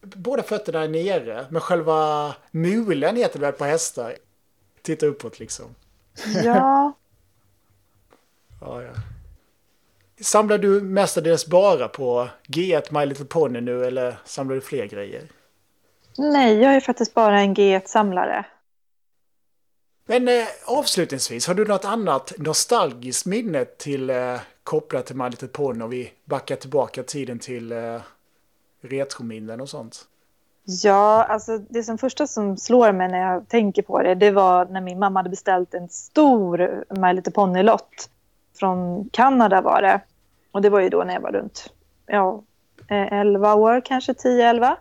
[0.00, 4.14] Båda fötterna är nere, men själva mulen heter det väl på hästar?
[4.82, 5.66] Titta uppåt liksom.
[6.44, 6.92] Ja.
[8.60, 8.92] ja, ja.
[10.20, 15.22] Samlar du mestadels bara på G1 My Little Pony nu eller samlar du fler grejer?
[16.18, 18.46] Nej, jag är faktiskt bara en G1-samlare.
[20.06, 25.48] Men eh, avslutningsvis, har du något annat nostalgiskt minne till eh, kopplat till My Little
[25.48, 28.00] Pony och vi backar tillbaka tiden till eh,
[28.82, 30.06] retrominnen och sånt?
[30.64, 34.64] Ja, alltså det som första som slår mig när jag tänker på det, det var
[34.64, 38.10] när min mamma hade beställt en stor My Little Pony-lott.
[38.58, 40.00] Från Kanada var det.
[40.52, 41.72] Och det var ju då när jag var runt
[42.06, 42.42] ja,
[42.88, 44.76] eh, 11 år, kanske 10-11.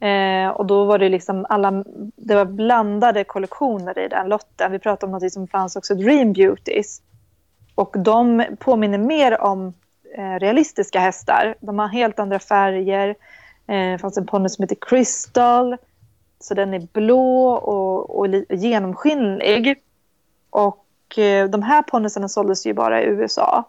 [0.00, 1.84] Eh, och då var det liksom alla,
[2.16, 4.72] det var blandade kollektioner i den lotten.
[4.72, 7.02] Vi pratade om något som fanns också, Dream Beauties.
[7.74, 9.74] Och de påminner mer om
[10.16, 11.54] eh, realistiska hästar.
[11.60, 13.08] De har helt andra färger.
[13.66, 15.76] Eh, det fanns en ponny som heter Crystal.
[16.40, 19.82] Så den är blå och, och genomskinlig.
[20.50, 20.81] Och
[21.18, 23.64] eh, de här ponnysarna såldes ju bara i USA.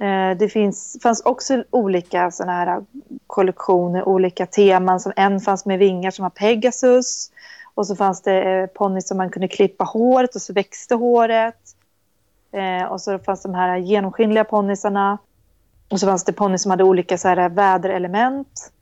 [0.00, 2.84] Eh, det finns, fanns också olika såna här
[3.26, 5.00] kollektioner, olika teman.
[5.00, 7.30] Som en fanns med vingar som var Pegasus.
[7.74, 11.76] Och så fanns det eh, ponnys som man kunde klippa håret och så växte håret.
[12.52, 15.18] Eh, och så fanns de här genomskinliga ponnysarna.
[15.90, 18.72] Och så fanns det ponnys som hade olika så här väderelement.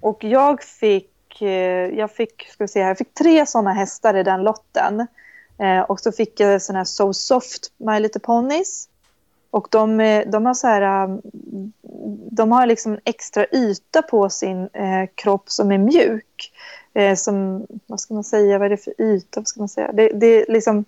[0.00, 4.16] Och jag fick, eh, jag fick, ska vi se här, jag fick tre sådana hästar
[4.16, 5.06] i den lotten
[5.88, 8.88] och så fick jag såna här So Soft My Little Ponies.
[9.50, 11.22] Och de, eh, de har så här, um,
[12.30, 16.52] de har liksom en extra yta på sin eh, kropp som är mjuk.
[16.94, 19.40] Eh, som, vad ska man säga, vad är det för yta?
[19.40, 19.92] Vad ska man säga?
[19.92, 20.84] Det, det är liksom,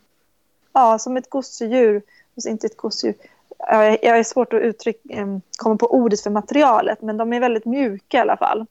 [0.73, 2.03] ja, som ett gosedjur.
[2.49, 3.17] Inte ett gosedjur.
[3.59, 7.41] Jag, jag är svårt att uttrycka, eh, komma på ordet för materialet, men de är
[7.41, 8.67] väldigt mjuka i alla fall.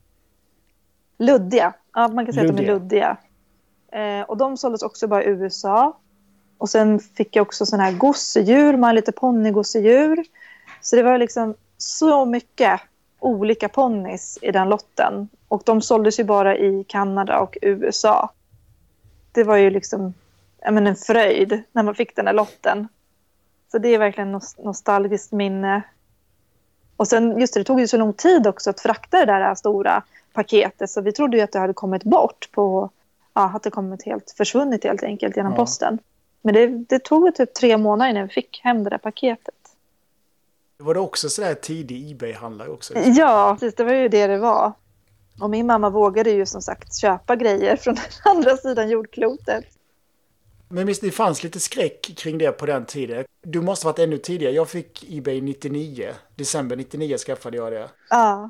[1.17, 1.73] Luddiga.
[1.93, 2.61] Ja, man kan säga luddiga.
[2.61, 3.17] att de är luddiga.
[3.91, 5.97] Eh, och de såldes också bara i USA.
[6.57, 10.25] Och sen fick jag också sådana här gosedjur, man lite ponnygosedjur.
[10.81, 12.81] Så det var liksom så mycket
[13.19, 15.29] olika ponnis i den lotten.
[15.47, 18.29] Och de såldes ju bara i Kanada och USA.
[19.31, 20.13] Det var ju liksom
[20.71, 22.87] men, en fröjd när man fick den här lotten.
[23.71, 25.81] Så det är verkligen ett nostalgiskt minne.
[26.97, 29.55] Och sen, just det, det tog ju så lång tid också att frakta det där
[29.55, 30.89] stora paketet.
[30.89, 32.89] Så vi trodde ju att det hade kommit bort på,
[33.33, 35.57] ja, det kommit helt försvunnit helt enkelt genom ja.
[35.57, 35.99] posten.
[36.41, 39.55] Men det, det tog typ tre månader innan vi fick hem det där paketet.
[40.77, 42.93] Var det också sådär tidig Ebay-handlare också?
[42.97, 43.75] Ja, precis.
[43.75, 44.73] Det var ju det det var.
[45.41, 49.65] Och min mamma vågade ju som sagt köpa grejer från andra sidan jordklotet.
[50.69, 53.25] Men visst, det fanns lite skräck kring det på den tiden.
[53.41, 54.53] Du måste ha varit ännu tidigare.
[54.53, 56.13] Jag fick Ebay 99.
[56.35, 57.89] December 99 skaffade jag det.
[58.09, 58.49] Ja.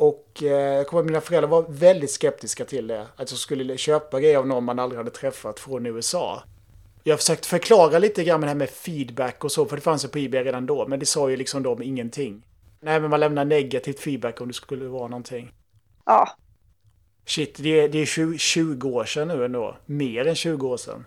[0.00, 3.06] Och eh, jag kommer att mina föräldrar var väldigt skeptiska till det.
[3.16, 6.42] Att jag skulle köpa grejer av någon man aldrig hade träffat från USA.
[7.04, 9.82] Jag har försökt förklara lite grann med det här med feedback och så, för det
[9.82, 12.42] fanns ju på eBay redan då, men det sa ju liksom de ingenting.
[12.80, 15.52] Nej, men man lämnar negativt feedback om det skulle vara någonting.
[16.04, 16.28] Ja.
[17.26, 19.76] Shit, det är, det är 20, 20 år sedan nu ändå.
[19.86, 21.06] Mer än 20 år sedan.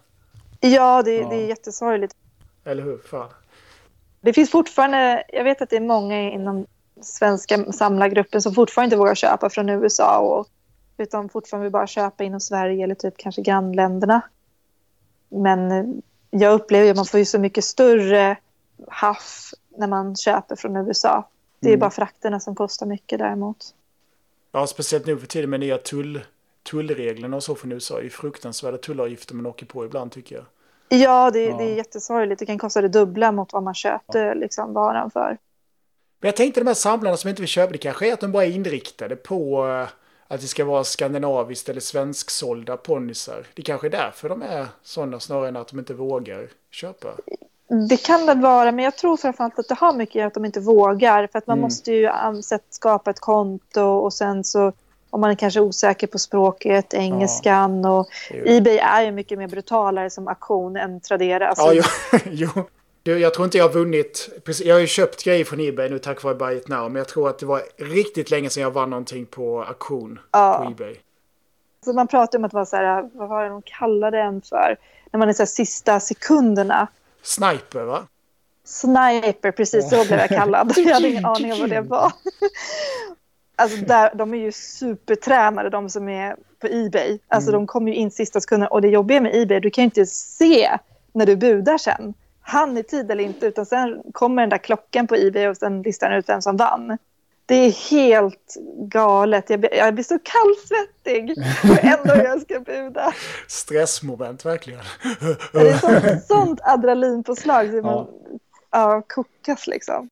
[0.60, 1.30] Ja, det, ja.
[1.30, 2.16] det är jättesorgligt.
[2.64, 2.98] Eller hur?
[2.98, 3.30] Fan.
[4.22, 6.66] Det finns fortfarande, jag vet att det är många inom
[7.02, 10.48] svenska samlargruppen som fortfarande inte vågar köpa från USA och
[10.98, 14.22] utan fortfarande vill bara köpa inom Sverige eller typ kanske grannländerna.
[15.30, 18.38] Men jag upplever att man får ju så mycket större
[18.88, 21.30] haff när man köper från USA.
[21.60, 21.80] Det är mm.
[21.80, 23.76] bara frakterna som kostar mycket däremot.
[24.52, 26.22] Ja, speciellt nu för tiden med nya tull,
[26.64, 28.00] tullreglerna och så från USA.
[28.00, 30.46] Det är fruktansvärda tullavgifter man åker på ibland tycker jag.
[31.00, 31.58] Ja, det, ja.
[31.58, 32.40] det är jättesorgligt.
[32.40, 34.34] Det kan kosta det dubbla mot vad man köpte ja.
[34.34, 35.38] liksom, varan för.
[36.24, 38.32] Men jag tänkte de här samlarna som inte vill köpa, det kanske är att de
[38.32, 39.88] bara är inriktade på eh,
[40.28, 43.46] att det ska vara skandinaviskt eller svensksålda ponnysar.
[43.54, 47.08] Det kanske är därför de är sådana snarare än att de inte vågar köpa.
[47.90, 50.46] Det kan det vara, men jag tror framförallt att det har mycket att att de
[50.46, 51.28] inte vågar.
[51.32, 51.62] För att man Mm.
[51.62, 52.10] måste ju
[52.70, 54.72] skapa ett konto och sen så
[55.10, 58.44] om man är kanske osäker på språket, engelskan och Jo.
[58.46, 61.48] Ebay är ju mycket mer brutalare som auktion än Tradera.
[61.48, 62.20] Alltså, Ja, jo.
[62.56, 62.64] jo.
[63.04, 64.30] Du, jag tror inte jag har vunnit.
[64.64, 66.92] Jag har ju köpt grejer från Ebay nu tack vare Buy It Now.
[66.92, 70.64] Men jag tror att det var riktigt länge sedan jag vann någonting på auktion Ja.
[70.66, 70.96] på Ebay.
[71.86, 74.78] Så man pratar om att vara så här, vad var det de kallade en för?
[75.12, 76.88] När man är så här sista sekunderna.
[77.22, 78.08] Sniper, va?
[78.66, 80.74] Sniper, precis så blev jag kallad.
[80.78, 82.12] Jag hade ingen aning om vad det var.
[83.56, 87.20] Alltså där, de är ju supertränade de som är på Ebay.
[87.28, 87.62] Alltså Mm.
[87.62, 90.06] de kommer ju in sista sekunden och det jobbiga med Ebay, du kan ju inte
[90.06, 90.78] se
[91.14, 92.14] när du budar sen.
[92.44, 95.82] Han i tid eller inte, utan sen kommer den där klockan på Ebay och sen
[95.82, 96.98] listar den ut vem som vann.
[97.46, 99.50] Det är helt galet.
[99.50, 101.36] Jag blir, jag blir så kallsvettig
[101.92, 103.14] ändå jag ska buda.
[103.48, 104.84] Stressmoment, verkligen.
[105.54, 108.08] Det är sånt, sånt adrenalinpåslag så man
[108.72, 110.10] ja, kokas liksom.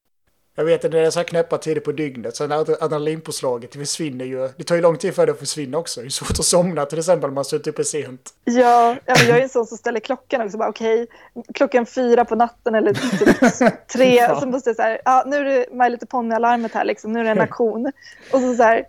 [0.56, 4.50] Jag vet att det är så här knäppa tider på dygnet, så adrenalinpåslaget försvinner ju.
[4.58, 6.02] Det tar ju lång tid för det att försvinna också.
[6.02, 8.34] Det är svårt att somna till exempel om man suttit uppe sent.
[8.44, 10.58] Ja, jag är en sån som ställer klockan också.
[10.58, 11.08] Bara, Okej,
[11.54, 12.94] klockan fyra på natten eller
[13.60, 14.40] typ tre.
[14.40, 17.14] Så måste jag så här, ja, nu är det My Little Pony-alarmet här liksom.
[17.14, 17.92] Nu är det en aktion.
[18.34, 18.86] Och så, så här,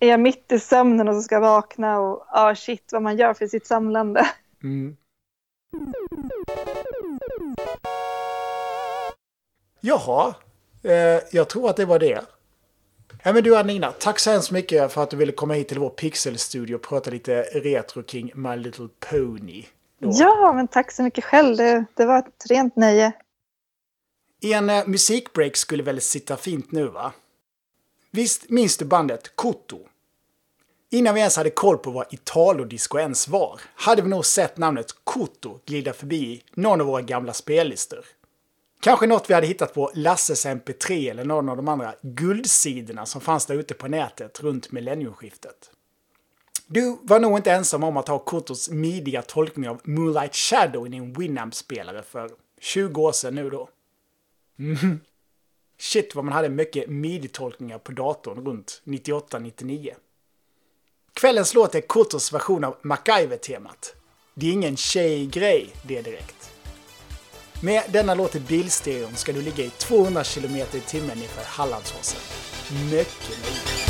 [0.00, 3.16] är jag mitt i sömnen och så ska jag vakna och ja, shit vad man
[3.16, 4.26] gör för sitt samlande.
[4.62, 4.96] Mm.
[9.80, 10.34] Jaha,
[11.30, 12.20] jag tror att det var det.
[13.22, 15.78] Ja, men du Anina, tack så hemskt mycket för att du ville komma hit till
[15.78, 19.64] vår pixelstudio och prata lite retro kring My Little Pony.
[19.98, 20.10] Då.
[20.12, 21.56] Ja, men tack så mycket själv.
[21.56, 23.12] Det, det var ett rent nöje.
[24.42, 27.12] En eh, musikbreak skulle väl sitta fint nu va?
[28.10, 29.78] Visst minns du bandet Koto?
[30.90, 34.86] Innan vi ens hade koll på vad Italodisco ens var hade vi nog sett namnet
[35.04, 38.04] Koto glida förbi någon av våra gamla spellistor.
[38.80, 43.20] Kanske något vi hade hittat på Lasses MP3 eller någon av de andra guldsidorna som
[43.20, 45.70] fanns där ute på nätet runt millenniumskiftet.
[46.66, 50.90] Du var nog inte ensam om att ha Kotos midiga tolkning av Moonlight Shadow i
[50.90, 53.68] din Winamp-spelare för 20 år sedan nu då.
[54.58, 55.00] Mm.
[55.78, 59.94] Shit vad man hade mycket midi-tolkningar på datorn runt 98-99.
[61.14, 63.94] Kvällens låt är Kotos version av MacGyver-temat.
[64.34, 66.49] Det är ingen tjejgrej det direkt.
[67.62, 72.20] Med denna låt i bilstereon ska du ligga i 200 km i timmen inför Hallandsåsen.
[72.90, 73.80] Mycket nöje.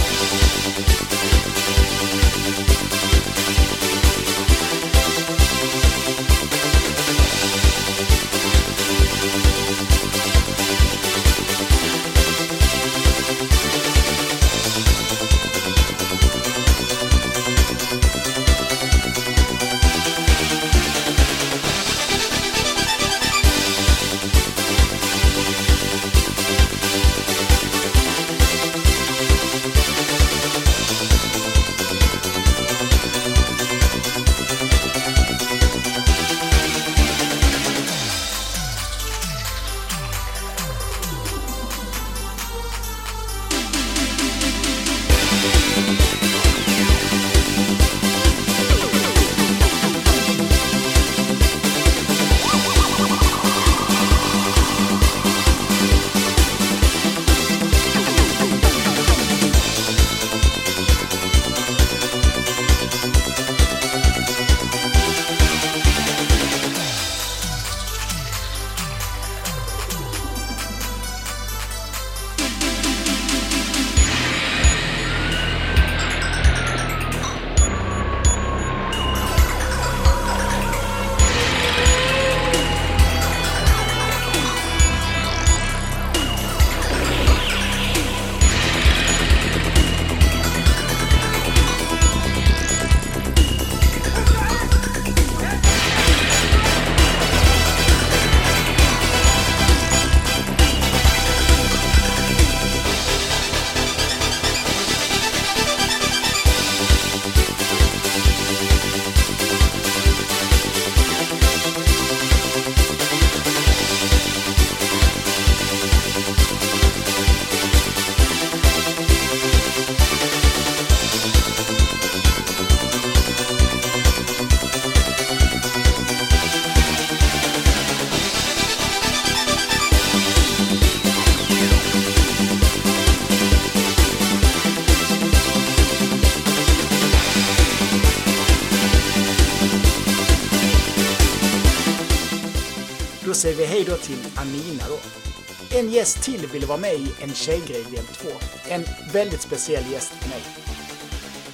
[146.53, 148.29] Ville vara med i En tjejgrej del 2.
[148.69, 150.43] En väldigt speciell gäst för mig.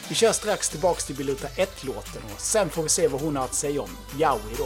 [0.08, 3.44] Vi kör strax tillbaks till Biluta 1-låten och sen får vi se vad hon har
[3.44, 4.65] att säga om Yowie då.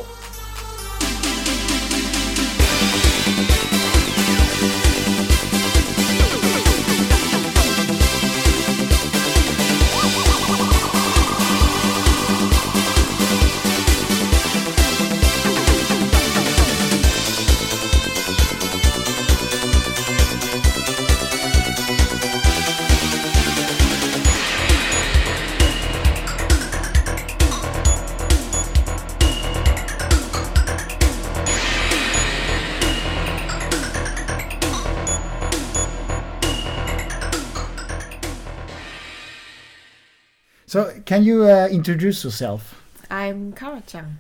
[41.11, 42.81] Can you uh, introduce yourself?
[43.11, 44.19] I'm Kara-chan.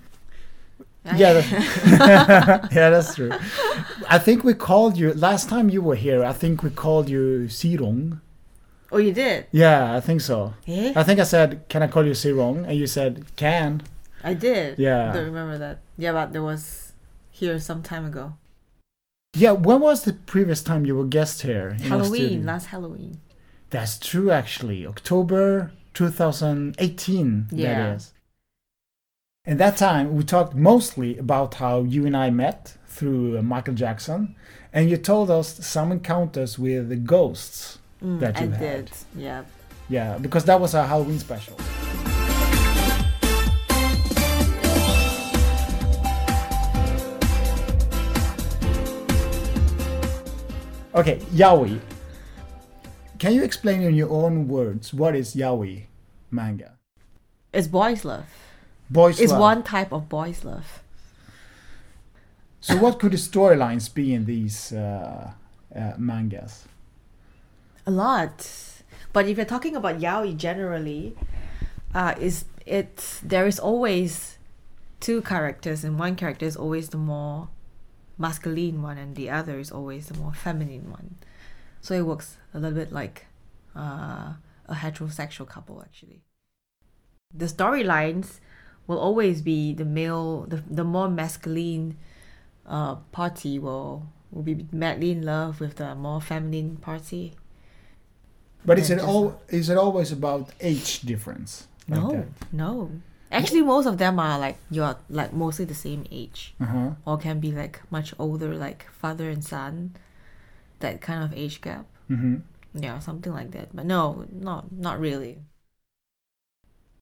[1.14, 3.30] Yeah, that- yeah, that's true.
[4.08, 6.24] I think we called you last time you were here.
[6.24, 8.20] I think we called you Sirong.
[8.90, 9.46] Oh, you did?
[9.52, 10.54] Yeah, I think so.
[10.66, 13.82] Yeah, I think I said, "Can I call you Sirong?" And you said, "Can."
[14.24, 14.76] I did.
[14.76, 15.10] Yeah.
[15.10, 15.78] I Don't remember that.
[15.96, 16.92] Yeah, but there was
[17.30, 18.34] here some time ago.
[19.36, 21.74] Yeah, when was the previous time you were guest here?
[21.90, 23.20] Halloween, last Halloween.
[23.70, 24.84] That's true, actually.
[24.84, 27.46] October 2018.
[27.50, 27.74] Yeah.
[27.90, 28.12] That is.
[29.44, 33.74] And that time we talked mostly about how you and I met through uh, Michael
[33.74, 34.34] Jackson,
[34.72, 37.78] and you told us some encounters with the ghosts.
[38.02, 38.60] Mm, That I you had.
[38.60, 38.90] did.
[39.16, 39.44] Yeah.
[39.88, 41.56] Yeah, because that was our Halloween special.
[50.94, 51.78] Okay, yaoi.
[53.20, 55.84] Can you explain in your own words what is yaoi
[56.30, 56.78] manga?
[57.52, 58.24] It's boys' love.
[58.88, 59.22] Boys love.
[59.22, 59.40] It's love.
[59.40, 60.82] one type of boys' love.
[62.62, 65.32] So what could the storylines be in these uh,
[65.76, 66.64] uh, mangas?
[67.86, 68.48] A lot.
[69.12, 71.14] But if you're talking about yaoi generally,
[71.94, 74.38] uh, is it there is always
[74.98, 77.48] two characters, and one character is always the more
[78.16, 81.16] masculine one, and the other is always the more feminine one.
[81.80, 83.26] So it works a little bit like
[83.76, 84.34] uh,
[84.66, 86.22] a heterosexual couple, actually.
[87.34, 88.40] The storylines
[88.86, 91.96] will always be the male, the, the more masculine
[92.66, 97.34] uh, party will will be madly in love with the more feminine party.
[98.64, 99.40] But is it all?
[99.48, 101.66] Is it always about age difference?
[101.88, 102.26] like no, that?
[102.52, 102.90] no.
[103.32, 106.90] Actually, most of them are like you're like mostly the same age, Uh-huh.
[107.06, 109.94] or can be like much older, like father and son.
[110.80, 112.36] That kind of age gap, hmm
[112.74, 113.74] yeah, something like that.
[113.74, 115.38] But no, not not really.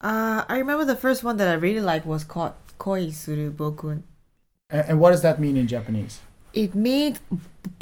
[0.00, 4.02] Uh, I remember the first one that I really liked was called Koi Suru Bokun.
[4.70, 6.20] And, and what does that mean in Japanese?
[6.52, 7.20] It means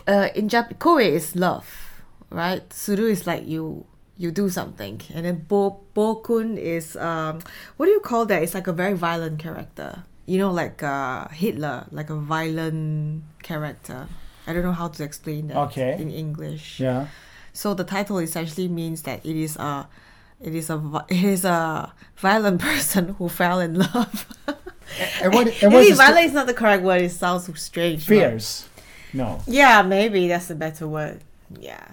[0.07, 2.71] uh, in Jap Koi is love, right?
[2.73, 3.87] Suru is like you
[4.19, 7.41] you do something, and then Bo Bokun is um
[7.77, 8.43] what do you call that?
[8.43, 10.05] It's like a very violent character.
[10.27, 14.09] You know, like uh, Hitler, like a violent character.
[14.47, 15.97] I don't know how to explain that Okay.
[15.99, 16.81] in English.
[16.81, 17.07] Yeah.
[17.53, 19.89] So the title essentially means that it is a
[20.41, 24.27] it is a it is a violent person who fell in love.
[25.21, 25.49] And what?
[25.63, 27.03] And what Maybe is violent is not the correct word.
[27.03, 28.07] It sounds strange.
[28.07, 28.69] Fierce.
[29.13, 29.41] No.
[29.47, 31.21] yeah, maybe that's a better word.
[31.59, 31.87] Yeah.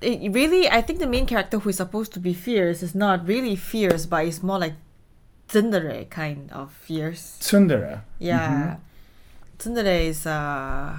[0.00, 3.26] It really, I think the main character who is supposed to be fierce is not
[3.26, 4.74] really fierce, but it's more like
[5.48, 7.38] tsundere kind of fierce.
[7.40, 8.02] Tsundere.
[8.18, 8.76] Yeah.
[9.58, 10.96] Tsundere is uh,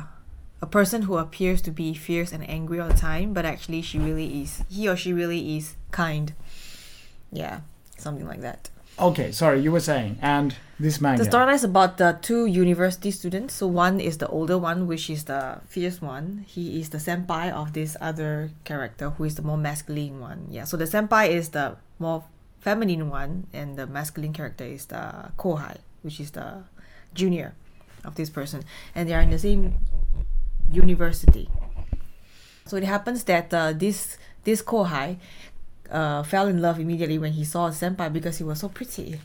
[0.61, 3.97] a person who appears to be fierce and angry all the time, but actually she
[3.97, 6.33] really is, he or she really is kind.
[7.31, 7.61] Yeah,
[7.97, 8.69] something like that.
[8.99, 11.23] Okay, sorry, you were saying, and this manga.
[11.23, 13.53] The storyline is about the two university students.
[13.53, 16.43] So one is the older one, which is the fierce one.
[16.45, 20.47] He is the senpai of this other character, who is the more masculine one.
[20.49, 20.65] Yeah.
[20.65, 22.25] So the senpai is the more
[22.59, 26.63] feminine one, and the masculine character is the kohai, which is the
[27.13, 27.53] junior
[28.03, 28.63] of this person,
[28.95, 29.75] and they are in the same
[30.71, 31.49] university.
[32.65, 35.17] So it happens that uh, this this kohai
[35.91, 39.19] uh, fell in love immediately when he saw senpai because he was so pretty.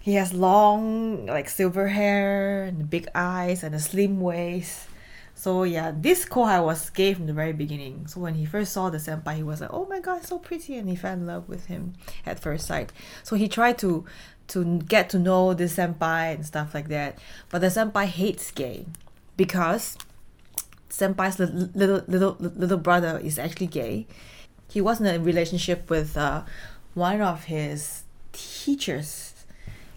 [0.00, 4.88] He has long, like silver hair and big eyes and a slim waist.
[5.34, 8.08] So yeah, this kohai was gay from the very beginning.
[8.08, 10.76] So when he first saw the senpai, he was like, "Oh my god, so pretty,"
[10.76, 11.94] and he fell in love with him
[12.26, 12.90] at first sight.
[13.22, 14.04] So he tried to
[14.48, 17.18] to get to know the senpai and stuff like that.
[17.50, 18.86] But the senpai hates gay
[19.36, 19.96] because
[20.90, 24.06] senpai's little little little, little brother is actually gay.
[24.70, 26.42] He was in a relationship with uh,
[26.94, 29.34] one of his teachers.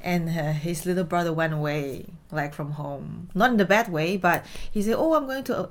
[0.03, 3.29] And uh, his little brother went away like from home.
[3.35, 5.69] Not in the bad way but he said oh i'm going to uh,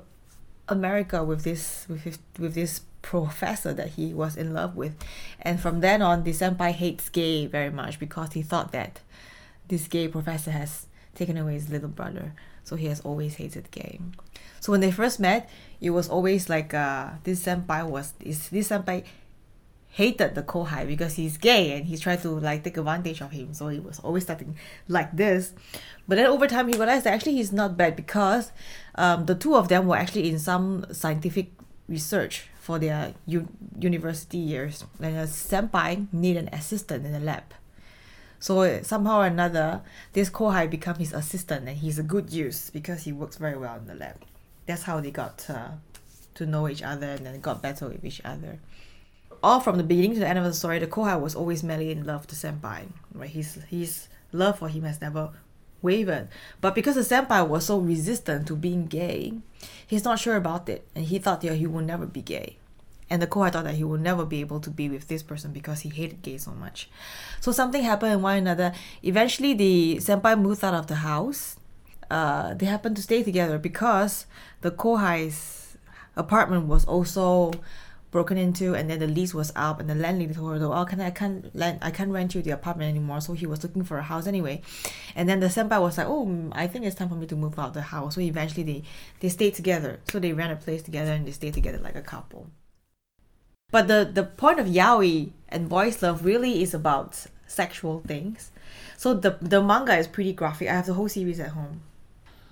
[0.69, 4.95] america with this with his, with this professor that he was in love with.
[5.41, 9.01] And from then on the senpai hates gay very much because he thought that
[9.67, 12.33] this gay professor has taken away his little brother
[12.63, 13.99] so he has always hated gay
[14.59, 15.49] so when they first met
[15.79, 19.03] it was always like uh this senpai was this, this senpai
[19.91, 23.53] hated the kohai because he's gay and he's trying to like take advantage of him.
[23.53, 24.55] So he was always starting
[24.87, 25.53] like this.
[26.07, 28.51] But then over time he realized that actually he's not bad because
[28.95, 31.51] um, the two of them were actually in some scientific
[31.89, 33.49] research for their u-
[33.79, 34.85] university years.
[35.01, 37.43] And a senpai need an assistant in the lab
[38.41, 39.81] so somehow or another
[40.11, 43.77] this kohai become his assistant and he's a good use because he works very well
[43.77, 44.17] in the lab
[44.65, 45.69] that's how they got uh,
[46.33, 48.59] to know each other and then got better with each other
[49.43, 51.91] all from the beginning to the end of the story, the Kohai was always madly
[51.91, 52.87] in love to Senpai.
[53.13, 53.29] Right?
[53.29, 55.31] His his love for him has never
[55.81, 56.29] wavered.
[56.59, 59.33] But because the Senpai was so resistant to being gay,
[59.85, 60.87] he's not sure about it.
[60.95, 62.57] And he thought that he will never be gay.
[63.11, 65.51] And the Kohai thought that he would never be able to be with this person
[65.51, 66.89] because he hated gay so much.
[67.41, 68.71] So something happened in one another.
[69.03, 71.57] Eventually the Senpai moved out of the house.
[72.09, 74.27] Uh, they happened to stay together because
[74.61, 75.75] the Kohai's
[76.15, 77.51] apartment was also
[78.11, 80.99] broken into and then the lease was up and the landlady told her oh can
[80.99, 83.85] I, I can't land I can't rent you the apartment anymore so he was looking
[83.85, 84.61] for a house anyway
[85.15, 87.57] and then the senpai was like oh I think it's time for me to move
[87.57, 88.83] out the house so eventually they
[89.21, 92.01] they stayed together so they ran a place together and they stayed together like a
[92.01, 92.47] couple
[93.71, 98.51] but the the point of yaoi and boys love really is about sexual things
[98.97, 101.81] so the the manga is pretty graphic I have the whole series at home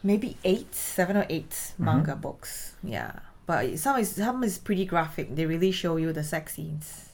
[0.04, 1.86] maybe eight seven or 8 mm-hmm.
[1.86, 5.34] manga books yeah but some is some is pretty graphic.
[5.34, 7.10] They really show you the sex scenes.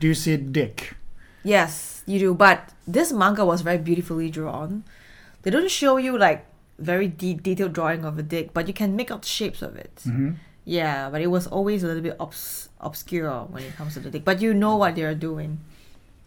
[0.00, 0.96] Do you see a dick?
[1.42, 2.32] Yes, you do.
[2.32, 4.84] But this manga was very beautifully drawn.
[5.42, 6.46] They don't show you like
[6.78, 9.76] very de- detailed drawing of a dick, but you can make out the shapes of
[9.76, 9.96] it.
[10.06, 10.40] Mm-hmm.
[10.64, 14.10] Yeah, but it was always a little bit obs- obscure when it comes to the
[14.10, 14.24] dick.
[14.24, 15.58] But you know what they're doing.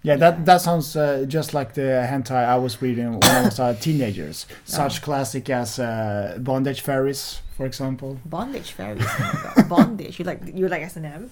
[0.03, 3.59] Yeah, that that sounds uh, just like the hentai I was reading when I was
[3.59, 4.31] a teenager.
[4.63, 8.17] Such classic as uh, Bondage Fairies, for example.
[8.25, 9.03] Bondage fairies.
[9.03, 9.63] Oh.
[9.69, 10.19] Bondage.
[10.19, 11.29] You like you like S and M?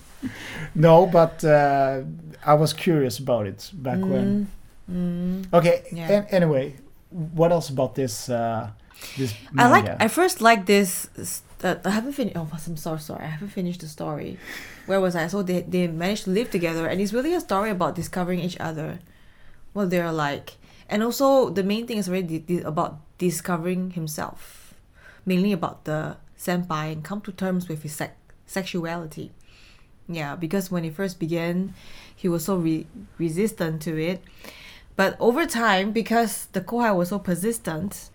[0.73, 2.01] No, but uh,
[2.45, 4.47] I was curious about it back when.
[5.53, 5.83] Okay.
[5.91, 6.11] Yeah.
[6.11, 6.75] an- anyway,
[7.11, 8.29] what else about this?
[8.29, 8.69] Uh,
[9.17, 9.85] this I like.
[10.01, 11.07] I first like this.
[11.65, 12.37] Uh, I haven't finished.
[12.37, 13.23] Oh, I'm so sorry.
[13.23, 14.37] I haven't finished the story.
[14.85, 15.25] Where was I?
[15.25, 18.55] So they they managed to live together, and it's really a story about discovering each
[18.59, 18.99] other,
[19.73, 20.57] what they're like,
[20.87, 24.75] and also the main thing is really di- about discovering himself,
[25.25, 28.13] mainly about the senpai and come to terms with his sex
[28.45, 29.31] sexuality.
[30.07, 31.73] Yeah, because when he first began,
[32.15, 32.85] he was so re-
[33.17, 34.21] resistant to it.
[34.95, 38.11] But over time, because the kohai was so persistent,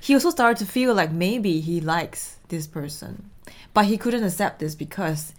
[0.00, 3.30] he also started to feel like maybe he likes this person.
[3.74, 5.32] But he couldn't accept this because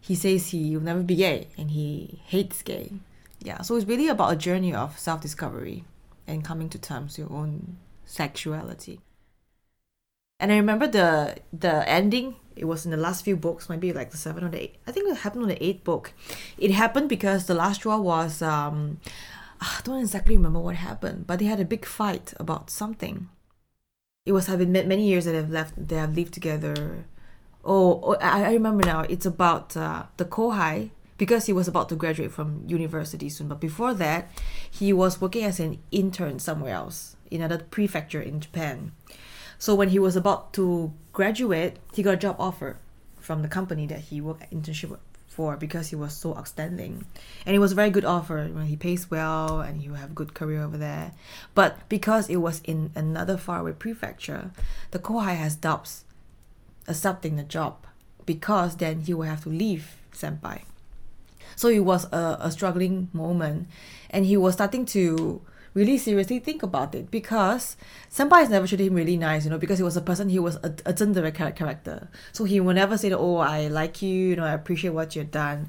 [0.00, 2.92] he says he will never be gay and he hates gay.
[3.40, 5.84] Yeah, so it's really about a journey of self discovery
[6.26, 9.00] and coming to terms with your own sexuality.
[10.38, 12.36] And I remember the the ending.
[12.56, 14.76] It was in the last few books, maybe like the seven or the eight.
[14.86, 16.12] I think it happened on the eighth book.
[16.58, 19.00] It happened because the last straw was um,
[19.60, 23.28] I don't exactly remember what happened, but they had a big fight about something.
[24.26, 25.88] It was having ma- many years that they've left.
[25.88, 27.06] They have lived together.
[27.64, 29.00] Oh, oh I, I remember now.
[29.08, 33.48] It's about uh, the kohai because he was about to graduate from university soon.
[33.48, 34.30] But before that,
[34.70, 38.92] he was working as an intern somewhere else in another prefecture in Japan.
[39.58, 42.78] So when he was about to graduate, he got a job offer
[43.18, 44.96] from the company that he worked internship
[45.30, 47.06] for because he was so outstanding,
[47.46, 48.44] and it was a very good offer.
[48.48, 51.12] You know, he pays well and he will have a good career over there.
[51.54, 54.50] But because it was in another faraway prefecture,
[54.90, 56.04] the kohai has doubts
[56.88, 57.86] accepting the job
[58.26, 60.62] because then he will have to leave senpai.
[61.54, 63.68] So it was a, a struggling moment,
[64.10, 65.40] and he was starting to
[65.74, 67.76] really seriously think about it because
[68.10, 70.38] senpai has never treated him really nice, you know, because he was a person, he
[70.38, 72.08] was a, a tsundere character.
[72.32, 75.14] So he will never say, that, oh, I like you, you know, I appreciate what
[75.14, 75.68] you've done.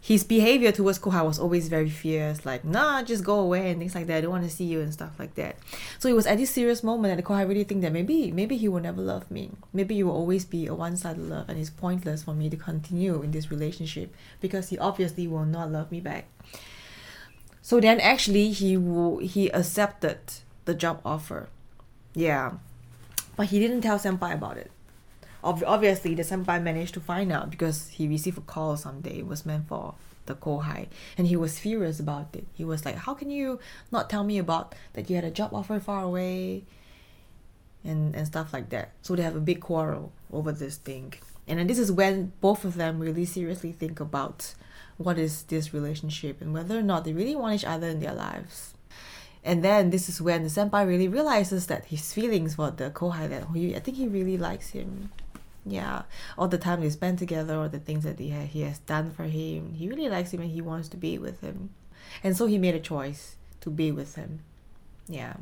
[0.00, 3.92] His behavior towards Kohai was always very fierce, like, nah, just go away and things
[3.92, 4.18] like that.
[4.18, 5.56] I don't want to see you and stuff like that.
[5.98, 8.68] So it was at this serious moment that Kohai really think that maybe, maybe he
[8.68, 9.50] will never love me.
[9.72, 13.20] Maybe he will always be a one-sided love and it's pointless for me to continue
[13.22, 16.28] in this relationship because he obviously will not love me back.
[17.66, 18.78] So then actually he
[19.26, 20.18] he accepted
[20.66, 21.48] the job offer.
[22.14, 22.62] Yeah.
[23.34, 24.70] But he didn't tell senpai about it.
[25.42, 29.18] ob- obviously the senpai managed to find out because he received a call someday.
[29.18, 29.94] It was meant for
[30.26, 30.86] the kohai,
[31.18, 32.46] and he was furious about it.
[32.54, 33.58] He was like, "How can you
[33.90, 35.10] not tell me about that?
[35.10, 36.62] You had a job offer far away."
[37.82, 38.90] And, and stuff like that.
[39.02, 41.14] So they have a big quarrel over this thing.
[41.46, 44.54] And then this is when both of them really seriously think about
[44.98, 48.14] what is this relationship and whether or not they really want each other in their
[48.14, 48.74] lives.
[49.44, 53.28] And then this is when the senpai really realizes that his feelings for the kohai
[53.28, 53.44] that
[53.76, 55.10] I think he really likes him.
[55.64, 56.02] Yeah,
[56.38, 59.10] all the time they spend together, all the things that he, ha- he has done
[59.10, 61.70] for him, he really likes him and he wants to be with him.
[62.22, 64.40] And so he made a choice to be with him.
[65.08, 65.34] Yeah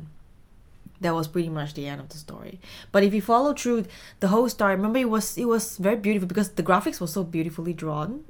[1.01, 2.59] that was pretty much the end of the story.
[2.91, 3.85] But if you follow through
[4.19, 7.23] the whole story, remember it was it was very beautiful because the graphics were so
[7.23, 8.23] beautifully drawn,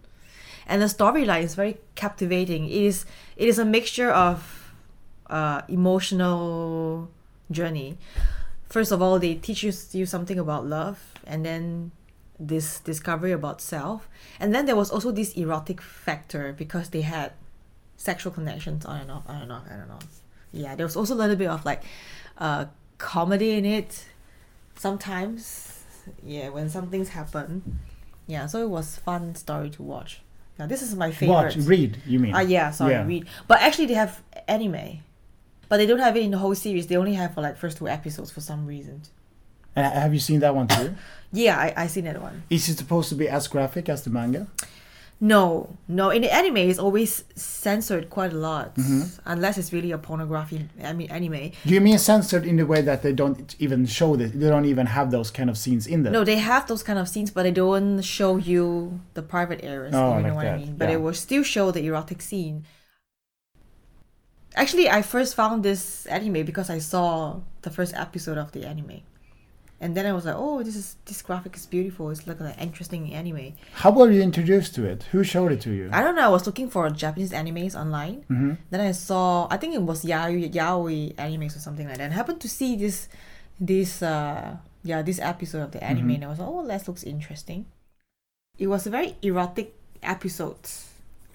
[0.68, 2.66] and the storyline is very captivating.
[2.66, 3.06] It is
[3.36, 4.72] it is a mixture of
[5.28, 7.10] uh, emotional
[7.52, 7.98] journey.
[8.70, 11.92] First of all, they teach you, you something about love, and then
[12.40, 14.10] this discovery about self,
[14.40, 17.32] and then there was also this erotic factor because they had
[17.96, 20.06] sexual connections on and off, on and off, on and off.
[20.52, 21.84] Yeah, there was also a little bit of like
[22.38, 22.66] uh,
[22.98, 24.06] comedy in it
[24.76, 25.84] sometimes
[26.24, 27.80] yeah when some things happen
[28.28, 30.22] yeah so it was fun story to watch
[30.60, 32.34] now this is my favorite Watch, read, you mean?
[32.36, 33.06] Ah, yeah, sorry, Yeah.
[33.06, 33.28] read.
[33.48, 35.00] But actually, they have anime,
[35.70, 36.88] but they don't have it in the whole series.
[36.88, 39.02] They only have for like first two episodes for some reason.
[39.76, 40.96] Uh, have you seen that one too?
[41.34, 42.44] Yeah, I I seen that one.
[42.50, 44.48] Is it supposed to be as graphic as the manga?
[45.22, 46.10] No, no.
[46.10, 49.02] In the anime, it's always censored quite a lot, Mm-hmm.
[49.26, 50.68] unless it's really a pornography.
[50.84, 51.52] I mean, anime.
[51.66, 54.32] Do you mean censored in the way that they don't even show this?
[54.32, 56.12] They don't even have those kind of scenes in them.
[56.12, 59.96] No, they have those kind of scenes, but they don't show you the private areas.
[59.96, 60.76] Oh, you know like what I that, mean?
[60.78, 60.96] But yeah.
[60.96, 62.66] it will still show the erotic scene.
[64.56, 69.02] Actually, I first found this anime because I saw the first episode of the anime,
[69.86, 72.10] and then I was like, "Oh, this is this graphic is beautiful.
[72.10, 75.04] It's like an interesting anime." How were you introduced to it?
[75.12, 75.90] Who showed it to you?
[75.94, 76.26] I don't know.
[76.26, 78.26] I was looking for Japanese animes online.
[78.32, 78.54] Mm-hmm.
[78.72, 82.06] Then I saw, I think it was yaoi, yaoi animes or something like that.
[82.06, 83.08] And I happened to see this,
[83.60, 87.04] this, uh, yeah, this episode of the anime, and I was like, oh, that looks
[87.04, 87.68] interesting.
[88.58, 90.66] It was a very erotic episode.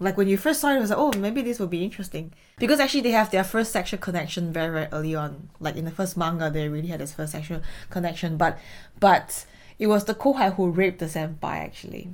[0.00, 2.32] Like when you first saw it, it was like, oh, maybe this will be interesting.
[2.58, 5.50] Because actually, they have their first sexual connection very, very early on.
[5.60, 8.36] Like in the first manga, they really had this first sexual connection.
[8.36, 8.58] But,
[8.98, 9.44] but
[9.78, 11.44] it was the kohai who raped the senpai.
[11.44, 12.08] Actually,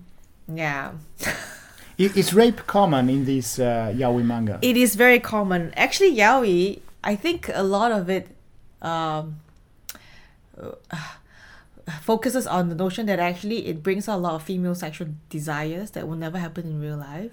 [0.53, 0.93] yeah.
[1.99, 4.59] Is rape common in these uh, yaoi manga?
[4.61, 5.73] It is very common.
[5.79, 8.29] Actually, yaoi, I think a lot of it
[8.83, 9.37] um,
[12.03, 15.93] focuses on the notion that actually it brings out a lot of female sexual desires
[15.93, 17.33] that will never happen in real life,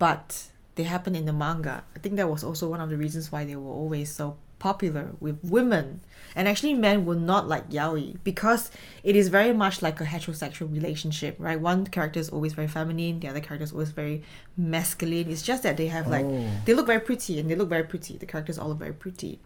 [0.00, 1.84] but they happen in the manga.
[1.94, 5.12] I think that was also one of the reasons why they were always so popular
[5.20, 6.00] with women.
[6.36, 8.70] And actually, men will not like yaoi because
[9.02, 11.58] it is very much like a heterosexual relationship, right?
[11.60, 14.22] One character is always very feminine, the other character is always very
[14.56, 15.30] masculine.
[15.30, 16.48] It's just that they have like Oh.
[16.66, 18.16] they look very pretty and they look very pretty.
[18.16, 19.40] The characters all look very pretty.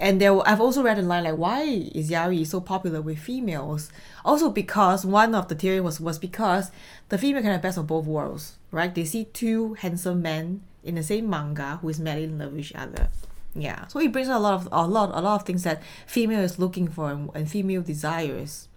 [0.00, 3.90] And there, I've also read a line like, why is yaoi so popular with females?
[4.24, 6.70] Also because one of the theory was was because
[7.10, 8.94] the female can have best of both worlds, right?
[8.94, 12.60] They see two handsome men in the same manga who is madly in love with
[12.60, 13.10] each other.
[13.54, 16.40] Yeah, so it brings a lot of a lot a lot of things that female
[16.40, 18.68] is looking for and, and female desires.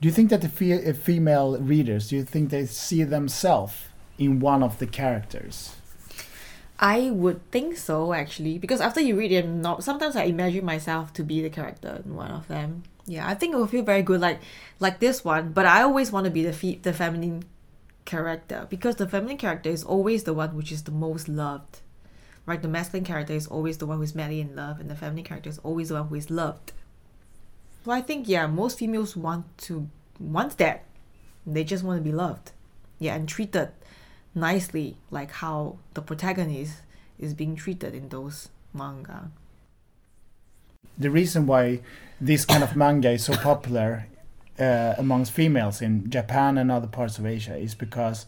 [0.00, 3.74] Do you think that the fe- uh, female readers, do you think they see themselves
[4.18, 5.76] in one of the characters?
[6.78, 11.12] I would think so actually, because after you read it, not sometimes I imagine myself
[11.14, 12.82] to be the character in one of them.
[13.06, 14.40] Yeah, I think it will feel very good, like
[14.80, 15.52] like this one.
[15.52, 17.44] But I always want to be the fe- the feminine
[18.04, 21.80] character because the feminine character is always the one which is the most loved,
[22.46, 22.60] right?
[22.60, 25.50] The masculine character is always the one who's madly in love, and the feminine character
[25.50, 26.72] is always the one who is loved.
[27.84, 30.84] So I think yeah, most females want to want that.
[31.46, 32.52] They just want to be loved,
[32.98, 33.70] yeah, and treated
[34.34, 36.82] nicely, like how the protagonist
[37.18, 39.30] is being treated in those manga.
[40.98, 41.80] The reason why
[42.20, 44.06] this kind of manga is so popular
[44.58, 48.26] uh, amongst females in Japan and other parts of Asia is because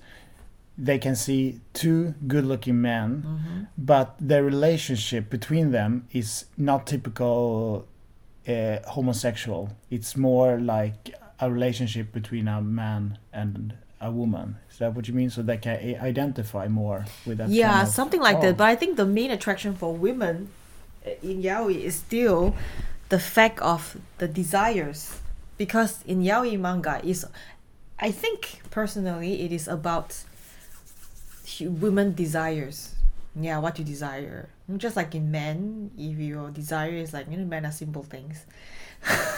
[0.76, 7.86] they can see two good-looking men, but the relationship between them is not typical
[8.48, 9.70] uh, homosexual.
[9.90, 13.74] It's more like a relationship between a man and
[14.05, 14.57] a woman.
[14.70, 15.30] Is that what you mean?
[15.30, 17.48] So they can identify more with that.
[17.48, 18.42] yeah, kind of- something like Oh.
[18.42, 18.57] that.
[18.61, 20.48] But I think the main attraction for women
[21.07, 22.55] uh, in yaoi is still
[23.09, 25.00] the fact of the desires,
[25.59, 27.26] because in yaoi manga is,
[27.98, 30.09] I think personally, it is about
[31.61, 32.94] women desires.
[33.36, 34.48] Yeah, what you desire.
[34.76, 38.44] Just like in men, if your desire is like you know, men are simple things.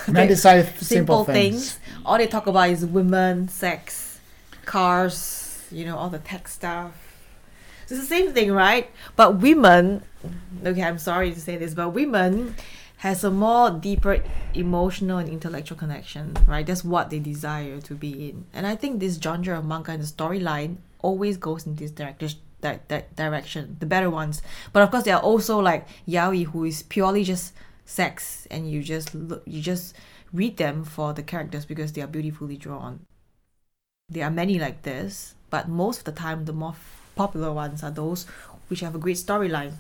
[0.07, 1.73] Men decide simple, simple things.
[1.75, 2.05] things.
[2.05, 4.16] All they talk about is women, sex,
[4.67, 6.93] cars, you know, all the tech stuff.
[7.83, 8.91] It's the same thing, right?
[9.15, 10.03] But women,
[10.65, 12.57] okay, I'm sorry to say this, but women
[12.99, 14.23] has a more deeper
[14.55, 16.67] emotional and intellectual connection, right?
[16.67, 18.47] That's what they desire to be in.
[18.53, 22.41] And I think this genre of manga and the storyline always goes in this direction.
[22.63, 24.43] That, that direction, the better ones.
[24.73, 27.53] But of course, there are also like yaoi, who is purely just
[27.85, 29.95] sex, and you just look, you just
[30.33, 33.01] read them for the characters because they are beautifully drawn.
[34.09, 36.77] There are many like this, but most of the time, the more
[37.17, 38.25] popular ones are those
[38.69, 39.73] which have a great storyline,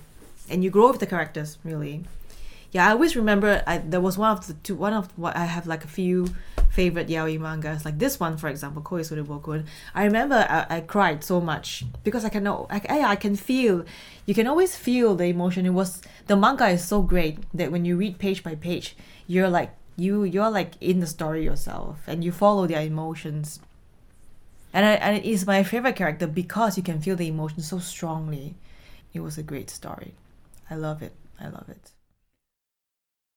[0.51, 2.03] and you grow with the characters really.
[2.72, 4.74] Yeah, I always remember I, there was one of the two.
[4.74, 6.35] One of what I have like a few
[6.70, 9.64] favorite yaoi mangas, like this one for example, Koisore Bokun.
[9.95, 12.81] I remember I, I cried so much because I can know I
[13.12, 13.85] I can feel.
[14.27, 15.66] You can always feel the emotion.
[15.66, 18.97] It was the manga is so great that when you read page by page,
[19.29, 23.61] you're like you you're like in the story yourself and you follow their emotions
[24.77, 27.79] and, I, and it is my favorite character because you can feel the emotion so
[27.79, 28.57] strongly.
[29.14, 30.12] It was a great story.
[30.68, 31.14] I love it.
[31.41, 31.93] I love it.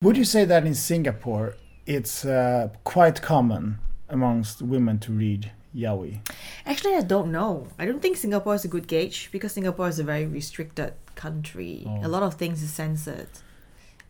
[0.02, 3.80] Would you say that in Singapore it's uh, quite common
[4.10, 6.20] amongst women to read yaoi?
[6.66, 7.68] actually i don't know.
[7.78, 11.86] I don't think singapore is a good gauge because singapore is a very restricted country.
[11.88, 12.08] Oh.
[12.08, 13.30] a lot of things is censored.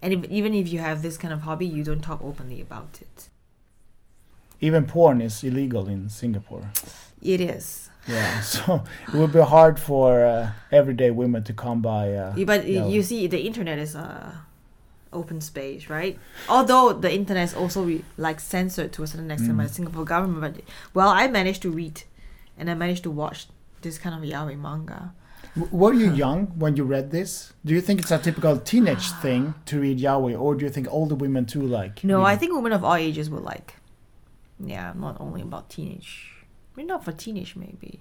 [0.01, 2.99] And if, even if you have this kind of hobby you don't talk openly about
[3.01, 3.30] it.
[4.61, 6.71] Even porn is illegal in Singapore.
[7.22, 12.13] It is Yeah, so it would be hard for uh, everyday women to come by.
[12.13, 12.91] Uh, but y- yaoi.
[12.91, 14.43] you see the internet is a
[15.11, 19.57] open space right although the internet is also re- like censored to a certain extent
[19.57, 20.63] by the singapore government but
[20.93, 22.03] well i managed to read
[22.59, 23.47] and i managed to watch
[23.82, 25.11] this kind of yaoi manga
[25.55, 27.53] W- Were you young when you read this?
[27.65, 30.88] Do you think it's a typical teenage thing to read yaoi, or do you think
[30.91, 32.03] older women too like?
[32.03, 33.74] no i think women of all ages would like
[34.59, 36.11] yeah not only about teenage
[36.80, 37.99] maybe not for teenage maybe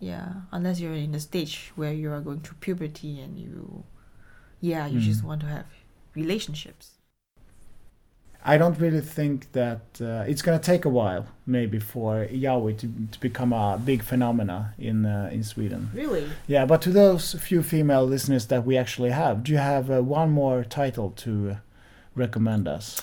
[0.00, 3.84] yeah unless you're in the stage where you are going through puberty and you
[4.60, 5.66] yeah you just want to have
[6.14, 6.90] relationships
[8.48, 12.86] I don't really think that uh, it's gonna take a while, maybe, for yaoi to,
[13.10, 15.90] to become a big phenomena in uh, in Sweden.
[15.92, 19.90] really Yeah, but to those few female listeners that we actually have, do you have
[19.90, 21.56] uh, one more title to
[22.14, 23.02] recommend us?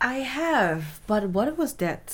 [0.00, 2.10] I have, but what was that?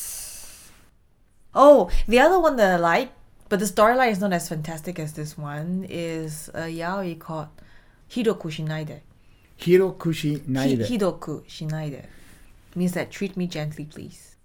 [1.54, 3.12] Oh, the other one that I like,
[3.48, 7.48] but the storyline is not as fantastic as this one, is a yaoi called
[8.10, 9.00] Hidoku Shinaide.
[9.58, 10.86] Hirokushi Hi- Naide.
[10.86, 12.06] Hidoku Shinaide
[12.76, 14.36] means that treat me gently, please.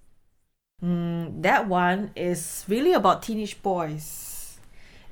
[0.83, 4.57] Mm, that one is really about teenage boys.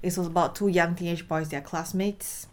[0.01, 1.49] It was about two young teenage boys.
[1.49, 2.47] They're classmates.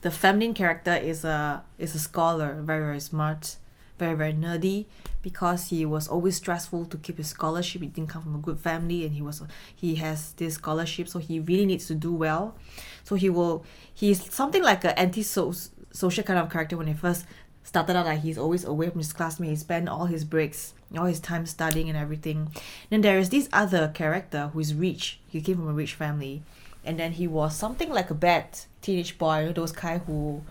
[0.00, 3.56] The feminine character is a is a scholar, very very smart,
[3.98, 4.86] very very nerdy,
[5.22, 7.82] because he was always stressful to keep his scholarship.
[7.82, 9.42] He didn't come from a good family, and he was
[9.74, 12.54] he has this scholarship, so he really needs to do well.
[13.04, 17.26] So he will he's something like an anti social kind of character when he first
[17.62, 18.06] started out.
[18.06, 19.50] Like he's always away from his classmates.
[19.50, 22.52] He spent all his breaks, all his time studying and everything.
[22.90, 25.20] Then there is this other character who is rich.
[25.28, 26.42] He came from a rich family,
[26.84, 29.52] and then he was something like a bad teenage boy.
[29.54, 30.42] Those kind who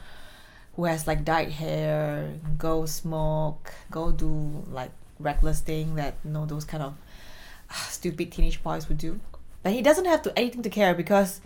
[0.75, 6.45] who has like dyed hair, go smoke, go do like reckless thing that you know
[6.45, 6.95] those kind of
[7.69, 9.19] ah, stupid teenage boys would do.
[9.61, 11.41] But he doesn't have to anything to care because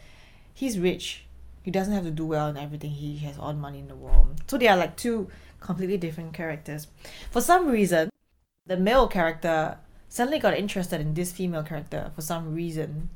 [0.53, 1.25] he's rich.
[1.63, 2.91] He doesn't have to do well and everything.
[2.91, 4.41] He has all the money in the world.
[4.47, 6.87] So they are like two completely different characters.
[7.29, 8.09] For some reason,
[8.65, 9.77] the male character
[10.09, 13.09] suddenly got interested in this female character for some reason.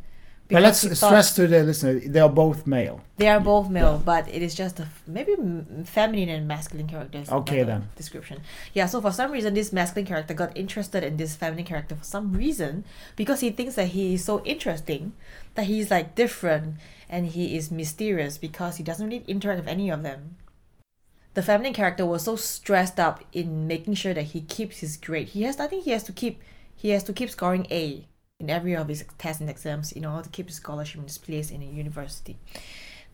[0.51, 3.01] But let's thought- stress to the listener, they are both male.
[3.17, 6.87] they are both male, but it is just a f- maybe m- feminine and masculine
[6.87, 7.29] characters.
[7.31, 7.89] Okay, then.
[7.95, 8.41] Description.
[8.73, 8.87] Yeah.
[8.87, 12.33] So for some reason, this masculine character got interested in this feminine character for some
[12.33, 12.83] reason
[13.15, 15.13] because he thinks that he is so interesting,
[15.55, 16.75] that he's like different
[17.09, 20.37] and he is mysterious because he doesn't really interact with any of them.
[21.33, 25.29] The feminine character was so stressed up in making sure that he keeps his grade.
[25.29, 26.41] He has, I think, he has to keep,
[26.75, 28.05] he has to keep scoring A
[28.41, 31.17] in every of his tests and exams in order to keep his scholarship in his
[31.17, 32.37] place in a university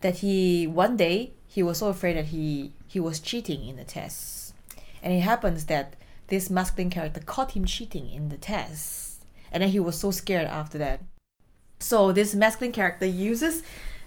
[0.00, 3.84] that he one day he was so afraid that he he was cheating in the
[3.84, 4.52] tests.
[5.02, 5.94] And it happens that
[6.28, 9.20] this masculine character caught him cheating in the tests.
[9.50, 11.00] And then he was so scared after that.
[11.78, 13.62] So this masculine character uses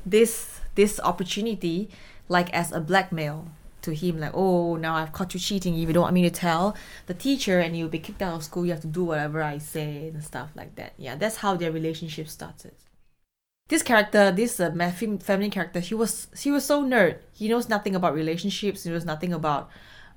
[0.05, 1.89] this this opportunity
[2.29, 3.47] like as a blackmail
[3.81, 6.29] to him like oh now i've caught you cheating if you don't want me to
[6.29, 6.75] tell
[7.07, 9.57] the teacher and you'll be kicked out of school you have to do whatever i
[9.57, 12.73] say and stuff like that yeah that's how their relationship started
[13.71, 17.19] this character, this uh, feminine character, he was he was so nerd.
[17.31, 18.83] He knows nothing about relationships.
[18.83, 19.69] He knows nothing about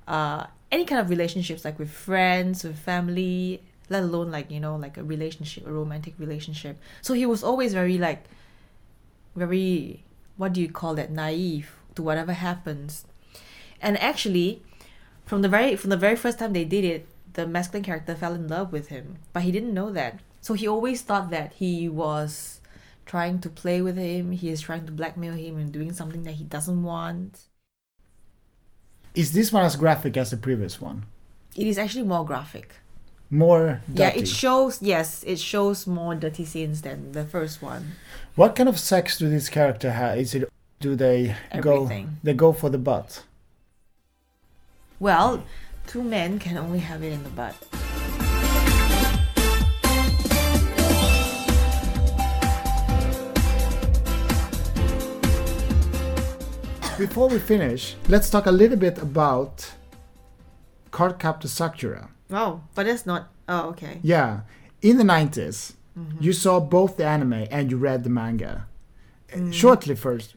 [0.09, 4.75] uh, any kind of relationships, like with friends, with family, let alone like you know
[4.75, 6.77] like a relationship, a romantic relationship.
[7.01, 8.25] So he was always very like,
[9.37, 10.03] very
[10.35, 13.05] what do you call that naive to whatever happens,
[13.81, 14.61] and actually,
[15.25, 18.33] from the very from the very first time they did it, the masculine character fell
[18.33, 20.19] in love with him, but he didn't know that.
[20.41, 22.61] So he always thought that he was
[23.05, 26.33] trying to play with him, he is trying to blackmail him and doing something that
[26.35, 27.41] he doesn't want.
[29.13, 31.05] Is this one as graphic as the previous one?
[31.55, 32.75] It is actually more graphic.
[33.29, 34.01] More dirty.
[34.01, 37.93] Yeah, it shows yes, it shows more dirty scenes than the first one.
[38.35, 40.17] what kind of sex do this character have?
[40.17, 40.49] Is it
[40.79, 42.05] do they Everything.
[42.05, 43.23] go they go for the butt?
[44.99, 45.43] Well,
[45.87, 47.55] two men can only have it in the butt.
[56.97, 59.69] Before we finish, let's talk a little bit about
[60.91, 62.09] Cardcaptor Sakura.
[62.31, 63.99] Oh, but it's not oh okay.
[64.01, 64.41] Yeah,
[64.81, 65.73] in the 90s,
[66.21, 68.67] you saw both the anime and you read the manga.
[69.33, 70.35] Uh, Shortly first,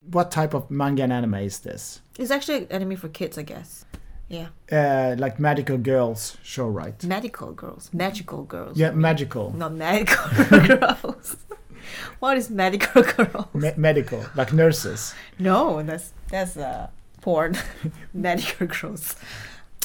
[0.00, 2.00] what type of manga and anime is this?
[2.18, 3.84] It's actually an anime for kids, I guess.
[4.32, 4.48] Yeah.
[4.70, 7.04] Uh, like Magical Girls show, right?
[7.04, 7.90] Medical girls.
[7.92, 8.78] Magical girls.
[8.78, 9.52] Yeah, magical.
[9.54, 10.24] Not medical
[10.66, 11.36] girls.
[12.18, 13.46] what is medical girls?
[13.54, 15.14] Me- medical, like nurses.
[15.38, 16.88] No, that's that's uh
[17.20, 17.56] porn.
[18.14, 19.16] medical girls.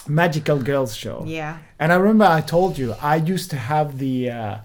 [0.07, 1.23] Magical Girls show.
[1.27, 1.57] Yeah.
[1.79, 4.57] And I remember I told you I used to have the uh,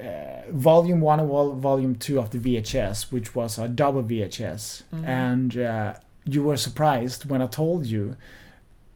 [0.00, 1.28] uh, volume one and
[1.60, 5.94] volume two of the VHS, which was a double VHS, and uh,
[6.24, 8.16] you were surprised when I told you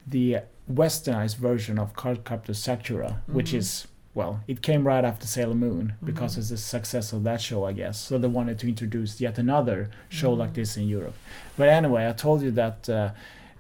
[0.07, 0.39] the
[0.73, 3.59] westernized version of Cardcaptor Sakura, which mm-hmm.
[3.59, 6.07] is well, it came right after Sailor Moon mm-hmm.
[6.07, 8.01] because it's the success of that show, I guess.
[8.01, 10.55] So they wanted to introduce yet another show like mm-hmm.
[10.55, 11.15] this in Europe.
[11.59, 12.89] But anyway, I told you that.
[12.89, 13.11] Uh,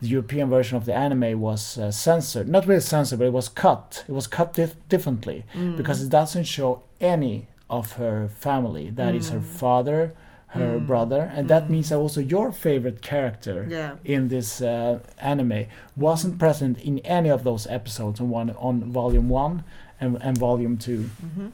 [0.00, 2.48] the European version of the anime was uh, censored.
[2.48, 4.04] Not really censored, but it was cut.
[4.06, 8.90] It was cut dif- differently because it doesn't show any of her family.
[8.90, 9.44] That is her mm.
[9.44, 10.14] father,
[10.56, 10.86] her mm.
[10.86, 11.70] brother, and that mm.
[11.70, 13.96] means that also your favorite character Yeah.
[14.04, 19.28] in this uh, anime wasn't present in any of those episodes on one on volume
[19.28, 19.64] one
[20.00, 21.46] and, and volume 2 mm-hmm.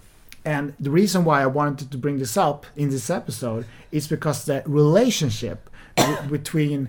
[0.44, 4.44] And the reason why I wanted to bring this up in this episode is because
[4.44, 6.88] the relationship w- between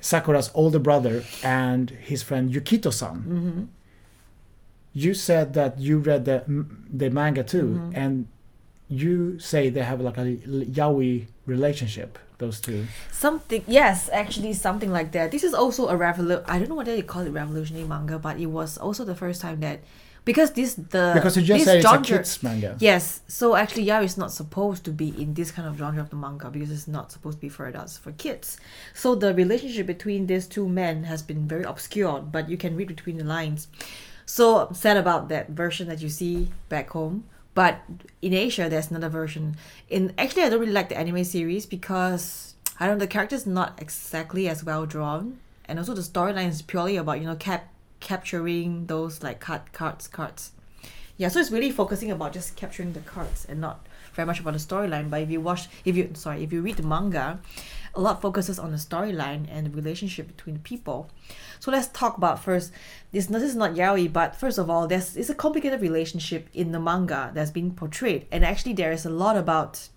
[0.00, 3.16] Sakura's older brother and his friend Yukito-san.
[3.16, 3.64] Mm-hmm.
[4.94, 6.44] You said that you read the
[6.92, 7.96] the manga too, mm-hmm.
[7.96, 8.28] and
[8.92, 12.18] you say they have like a yaoi relationship.
[12.38, 12.86] Those two.
[13.12, 15.30] Something yes, actually something like that.
[15.30, 18.38] This is also a revolu I don't know whether they call it revolutionary manga, but
[18.38, 19.78] it was also the first time that
[20.24, 22.76] because this the Because you just this said it's a genre- kids manga.
[22.80, 26.10] Yes, so actually Yao is not supposed to be in this kind of genre of
[26.10, 28.56] the manga because it's not supposed to be for adults, for kids.
[28.92, 32.88] So the relationship between these two men has been very obscured, but you can read
[32.88, 33.68] between the lines.
[34.26, 37.24] So sad about that version that you see back home.
[37.54, 37.82] But
[38.22, 39.56] in Asia, there's another version.
[39.88, 42.96] In actually, I don't really like the anime series because I don't.
[42.96, 47.20] know, The characters not exactly as well drawn, and also the storyline is purely about
[47.20, 47.68] you know cap
[48.00, 50.52] capturing those like card cards cards.
[51.18, 54.54] Yeah, so it's really focusing about just capturing the cards and not very much about
[54.54, 55.10] the storyline.
[55.10, 57.40] But if you watch, if you sorry, if you read the manga,
[57.94, 61.10] a lot focuses on the storyline and the relationship between people.
[61.60, 62.72] So let's talk about first.
[63.12, 66.72] This this is not yaoi, but first of all, there's it's a complicated relationship in
[66.72, 69.88] the manga that's being portrayed, and actually there is a lot about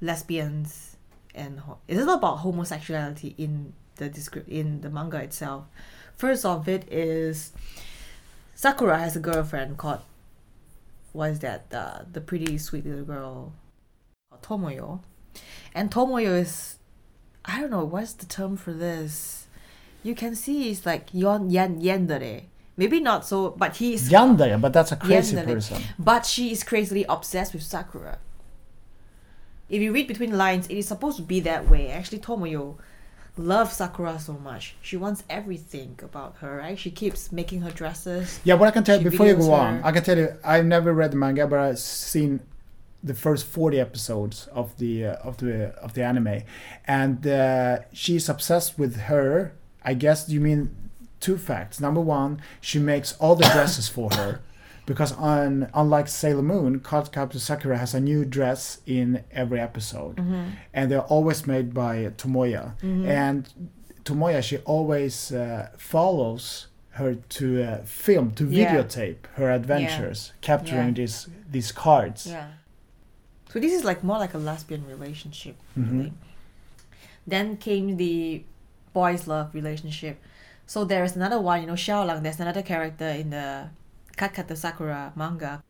[0.00, 0.96] lesbians
[1.36, 5.64] and it's not about homosexuality in the in the manga itself.
[6.16, 7.52] First of it is
[8.54, 10.00] Sakura has a girlfriend called
[11.12, 13.52] what is that the the pretty sweet little girl
[14.42, 15.00] Tomoyo,
[15.74, 16.76] and Tomoyo is
[17.46, 19.46] I don't know what's the term for this.
[20.02, 22.44] You can see it's like yon yan yandere.
[22.76, 25.54] Maybe not so, but he's Yandere, but that's a crazy Yandere.
[25.54, 25.82] person.
[25.98, 28.18] but she is crazily obsessed with Sakura.
[29.68, 31.88] If you read between the lines, it is supposed to be that way.
[31.88, 32.76] Actually, Tomoyo
[33.36, 34.76] loves Sakura so much.
[34.82, 36.78] She wants everything about her, right?
[36.78, 38.40] She keeps making her dresses.
[38.44, 39.82] Yeah, what I can tell you before you go on.
[39.82, 42.40] I can tell you I've never read the manga, but I've seen
[43.06, 45.54] the first forty episodes of the uh, of the
[45.84, 46.42] of the anime,
[46.86, 49.52] and uh, she's obsessed with her.
[49.90, 50.60] I guess you mean
[51.20, 51.80] two facts.
[51.80, 54.40] Number one, she makes all the dresses for her.
[54.86, 60.14] Because on unlike Sailor Moon, Cardcaptor Sakura has a new dress in every episode,
[60.72, 62.64] and they're always made by Tomoya.
[62.84, 63.48] And
[64.04, 68.76] Tomoya, she always uh, follows her to uh, film, to Yeah.
[68.76, 71.00] videotape her adventures, capturing Yeah.
[71.02, 72.20] these these cards.
[73.56, 75.90] So this is like more like a lesbian relationship, Mhm.
[75.92, 76.12] really.
[77.26, 78.44] Then came the
[78.92, 80.18] boys' love relationship.
[80.66, 82.22] So there's another one, you know, Xiaolang.
[82.22, 83.70] There's another character in the
[84.14, 85.62] Kakata Sakura manga.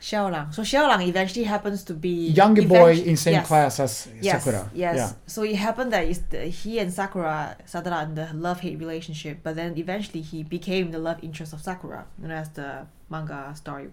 [0.00, 0.54] Xiaolang.
[0.54, 3.46] So Xiaolang eventually happens to be Younger boy in same yes.
[3.46, 4.70] class as Yes, Sakura.
[4.72, 4.96] yes.
[4.96, 5.12] Yeah.
[5.26, 9.40] So it happened that is the, he and Sakura started out in the love-hate relationship,
[9.42, 13.52] but then eventually he became the love interest of Sakura, you know, as the manga
[13.54, 13.90] story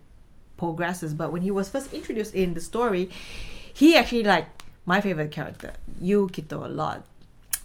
[0.59, 1.11] progresses.
[1.13, 3.09] But when he was first introduced in the story,
[3.81, 4.47] he actually like
[4.85, 6.99] my favorite character, Yukito, a lot.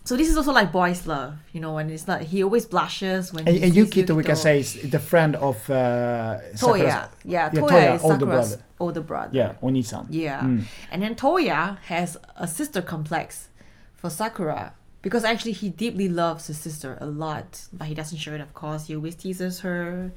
[0.06, 3.32] So this is also like boys' love, you know, when it's not he always blushes
[3.32, 6.78] when And, and sees Yukito, we can say, is the friend of uh, Toya.
[6.78, 8.64] Yeah, Yeah, Toya, Toya, is older Sakura's brother.
[8.84, 9.30] older brother.
[9.32, 10.06] Yeah, Onisan.
[10.10, 10.40] Yeah.
[10.42, 10.64] Mm.
[10.90, 13.48] And then Toya has a sister complex
[13.94, 18.34] for Sakura because actually he deeply loves his sister a lot, but he doesn't show
[18.34, 18.86] it, of course.
[18.88, 20.12] He always teases her,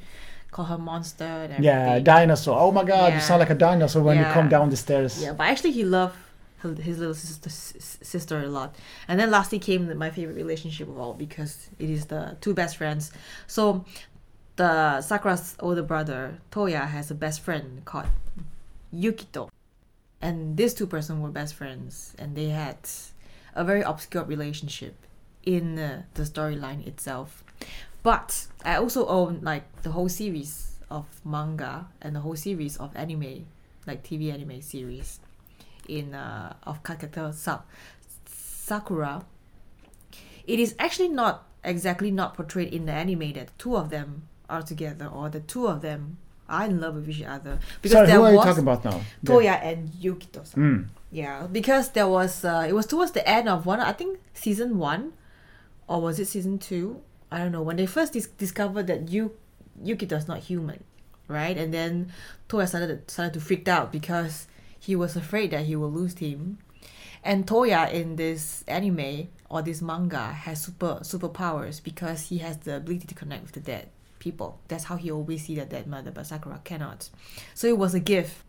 [0.51, 1.63] call her monster and everything.
[1.63, 2.59] Yeah, dinosaur.
[2.59, 5.21] Oh my god, you sound like a dinosaur when you come down the stairs.
[5.21, 6.17] Yeah, but actually he loved
[6.61, 8.75] his little sister sister a lot.
[9.07, 12.77] And then lastly came my favorite relationship of all because it is the two best
[12.77, 13.11] friends.
[13.45, 13.85] So
[14.55, 18.07] the Sakura's older brother Toya has a best friend called
[18.93, 19.49] Yukito,
[20.21, 22.77] and these two person were best friends, and they had
[23.53, 24.95] a very obscure relationship
[25.43, 27.43] in uh, the storyline itself.
[28.03, 32.95] But I also own like the whole series of manga and the whole series of
[32.95, 33.45] anime,
[33.85, 35.19] like TV anime series,
[35.87, 37.61] in uh, of Kakata Sa-
[38.25, 39.25] Sakura.
[40.45, 44.61] It is actually not exactly not portrayed in the anime that two of them are
[44.61, 46.17] together or the two of them
[46.47, 47.59] are in love with each other.
[47.81, 49.01] Because Sorry, there who are you talking about now?
[49.25, 50.47] Toya and Yukito.
[50.55, 50.87] Mm.
[51.11, 54.77] Yeah, because there was uh, it was towards the end of one I think season
[54.77, 55.13] one,
[55.87, 57.01] or was it season two?
[57.31, 59.31] I don't know when they first dis- discovered that Yu
[59.83, 60.83] Yukito's not human,
[61.27, 61.57] right?
[61.57, 62.11] And then
[62.49, 64.47] Toya started started to freak out because
[64.79, 66.59] he was afraid that he will lose him.
[67.23, 72.77] And Toya in this anime or this manga has super superpowers because he has the
[72.77, 74.59] ability to connect with the dead people.
[74.67, 77.09] That's how he always see the dead mother, but Sakura cannot.
[77.53, 78.43] So it was a gift.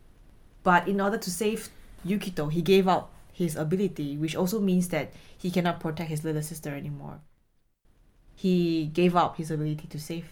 [0.63, 1.69] But in order to save
[2.05, 6.41] Yukito, he gave up his ability, which also means that he cannot protect his little
[6.41, 7.19] sister anymore.
[8.39, 10.25] He gave up his ability to save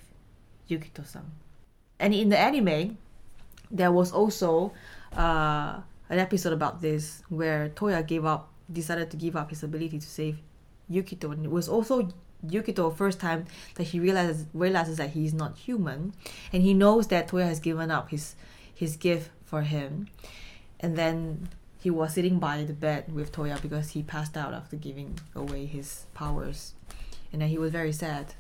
[0.70, 1.28] Yukito-san.
[2.00, 2.98] And in the anime,
[3.70, 4.72] there was also
[5.12, 10.00] uh, an episode about this where Toya gave up, decided to give up his ability
[10.00, 10.38] to save
[10.90, 12.08] Yukito, and it was also
[12.48, 13.44] Yukito first time
[13.76, 16.14] that he realizes realizes that he is not human,
[16.54, 18.36] and he knows that Toya has given up his
[18.74, 20.08] his gift for him,
[20.80, 21.50] and then
[21.82, 25.66] he was sitting by the bed with Toya because he passed out after giving away
[25.66, 26.74] his powers,
[27.32, 28.34] and then he was very sad.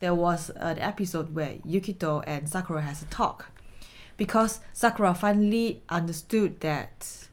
[0.00, 3.46] There was an episode where Yukito and Sakura has a talk,
[4.16, 7.26] because Sakura finally understood that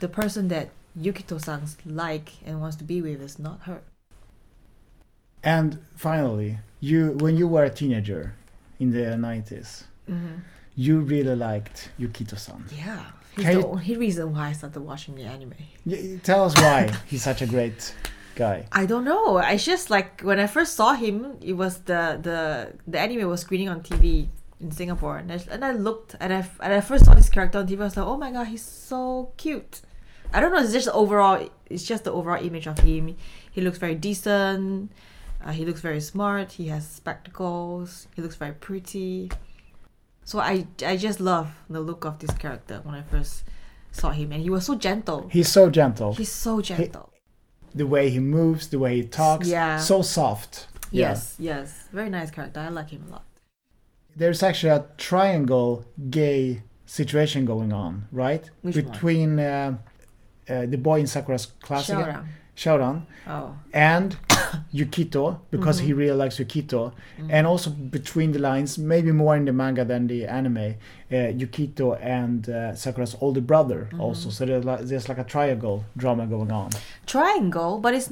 [0.00, 3.80] the person that Yukito-san like and wants to be with is not her.
[5.42, 8.34] And finally, you when you were a teenager
[8.78, 10.38] in the 90s, Mm-hmm.
[10.74, 12.64] you really liked Yukito-san.
[12.76, 13.04] Yeah,
[13.36, 15.54] he's Can the you- only reason why I started watching the anime.
[15.86, 17.94] Y- Tell us why he's such a great
[18.40, 18.56] guy.
[18.72, 19.26] I don't know.
[19.52, 22.38] I just like when I first saw him, it was the the
[22.92, 24.28] the anime was screening on TV
[24.64, 27.58] in Singapore, and I, and I looked and I and I first saw this character
[27.60, 27.80] on TV.
[27.80, 29.74] I was like, oh my god, he's so cute.
[30.32, 30.62] I don't know.
[30.62, 31.38] It's just the overall.
[31.68, 33.16] It's just the overall image of him.
[33.54, 34.92] He looks very decent.
[35.44, 36.52] Uh, he looks very smart.
[36.52, 38.06] He has spectacles.
[38.14, 39.30] He looks very pretty.
[40.24, 43.44] So I I just love the look of this character when I first
[43.92, 45.28] saw him, and he was so gentle.
[45.28, 46.14] He's so gentle.
[46.14, 47.10] He's so gentle.
[47.74, 49.78] The way he moves, the way he talks, Yeah.
[49.78, 50.66] so soft.
[50.90, 51.10] Yeah.
[51.10, 51.88] Yes, yes.
[51.92, 52.60] Very nice character.
[52.60, 53.24] I like him a lot.
[54.16, 58.50] There's actually a triangle gay situation going on, right?
[58.62, 58.84] Which one?
[58.86, 59.78] Between uh,
[60.48, 62.26] uh, the boy in Sakura's class again,
[62.60, 63.54] Shaoran, Oh.
[63.72, 64.16] and
[64.74, 66.92] Yukito, because he really likes Yukito,
[67.30, 70.56] and also between the lines, maybe more in the manga than the anime,
[71.10, 74.28] uh, Yukito and uh, Sakura's older brother also.
[74.28, 76.70] So there's like, there's like a triangle drama going on.
[77.06, 78.08] Triangle, but it's.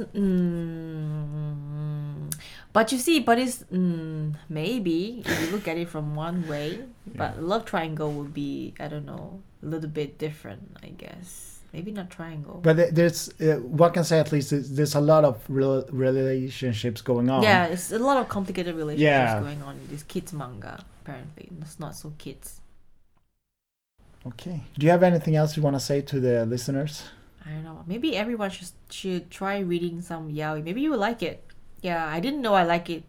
[1.09, 2.33] Mm,
[2.73, 3.65] but you see, but it's.
[3.73, 6.81] Mm, maybe, if you look at it from one way,
[7.15, 11.58] but love triangle would be, I don't know, a little bit different, I guess.
[11.73, 12.61] Maybe not triangle.
[12.63, 17.03] But there's, uh, one can say at least, there's, there's a lot of rel relationships
[17.03, 17.43] going on.
[17.43, 19.03] yeah, it's a lot of complicated relationships
[19.35, 19.41] Yeah.
[19.41, 21.51] going on in this kids manga, apparently.
[21.61, 22.61] It's not so kids.
[24.27, 24.61] Okay.
[24.79, 27.05] Do you have anything else you want to say to the listeners?
[27.47, 27.85] I don't know.
[27.87, 30.63] Maybe everyone should should try reading some yaoi.
[30.65, 31.43] Maybe you will like it.
[31.81, 33.05] Yeah, I didn't know I like it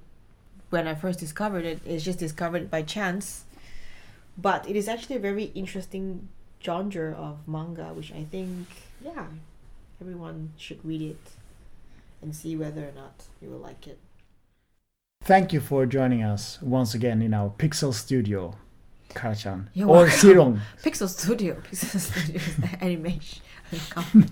[0.69, 1.79] when I first discovered it.
[1.85, 3.43] It's just discovered by chance.
[4.37, 6.29] But it is actually a very interesting
[6.63, 8.67] genre of manga, which I think,
[9.03, 9.25] yeah,
[10.01, 11.31] everyone should read it
[12.21, 13.99] and see whether or not you will like it.
[15.23, 18.55] Thank you for joining us once again in our Pixel Studio,
[19.13, 19.69] Karchan.
[19.73, 20.07] You're Or.
[20.07, 20.61] Sirong.
[20.83, 22.41] Pixel Studio, Pixel Studio
[22.81, 23.41] animation
[23.89, 24.27] company.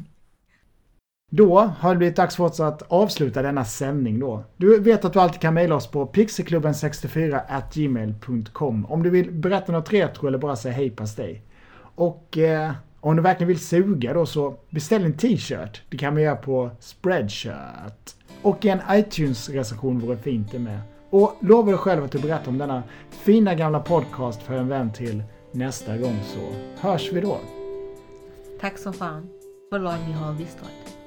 [1.31, 4.43] Då har det blivit dags för oss att avsluta denna sändning då.
[4.57, 9.71] Du vet att du alltid kan mejla oss på pixelklubben64 gmail.com om du vill berätta
[9.71, 11.41] något retro eller bara säga hej pastej.
[11.97, 15.81] Och eh, om du verkligen vill suga då så beställ en t-shirt.
[15.89, 18.15] Det kan man göra på Spreadshirt.
[18.41, 20.79] Och en iTunes-recension vore fint det med.
[21.09, 24.93] Och lova dig själv att du berättar om denna fina gamla podcast för en vän
[24.93, 26.39] till nästa gång så
[26.87, 27.37] hörs vi då.
[28.61, 29.29] Tack som fan
[29.69, 30.97] för att ni har lyssnat.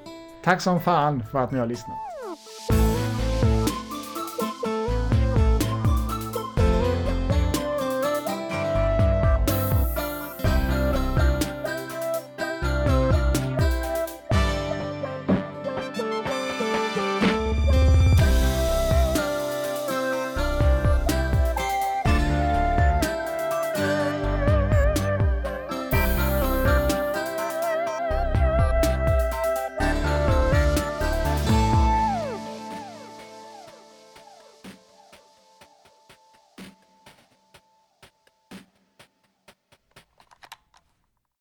[0.43, 2.10] Tack som fan för att ni har lyssnat.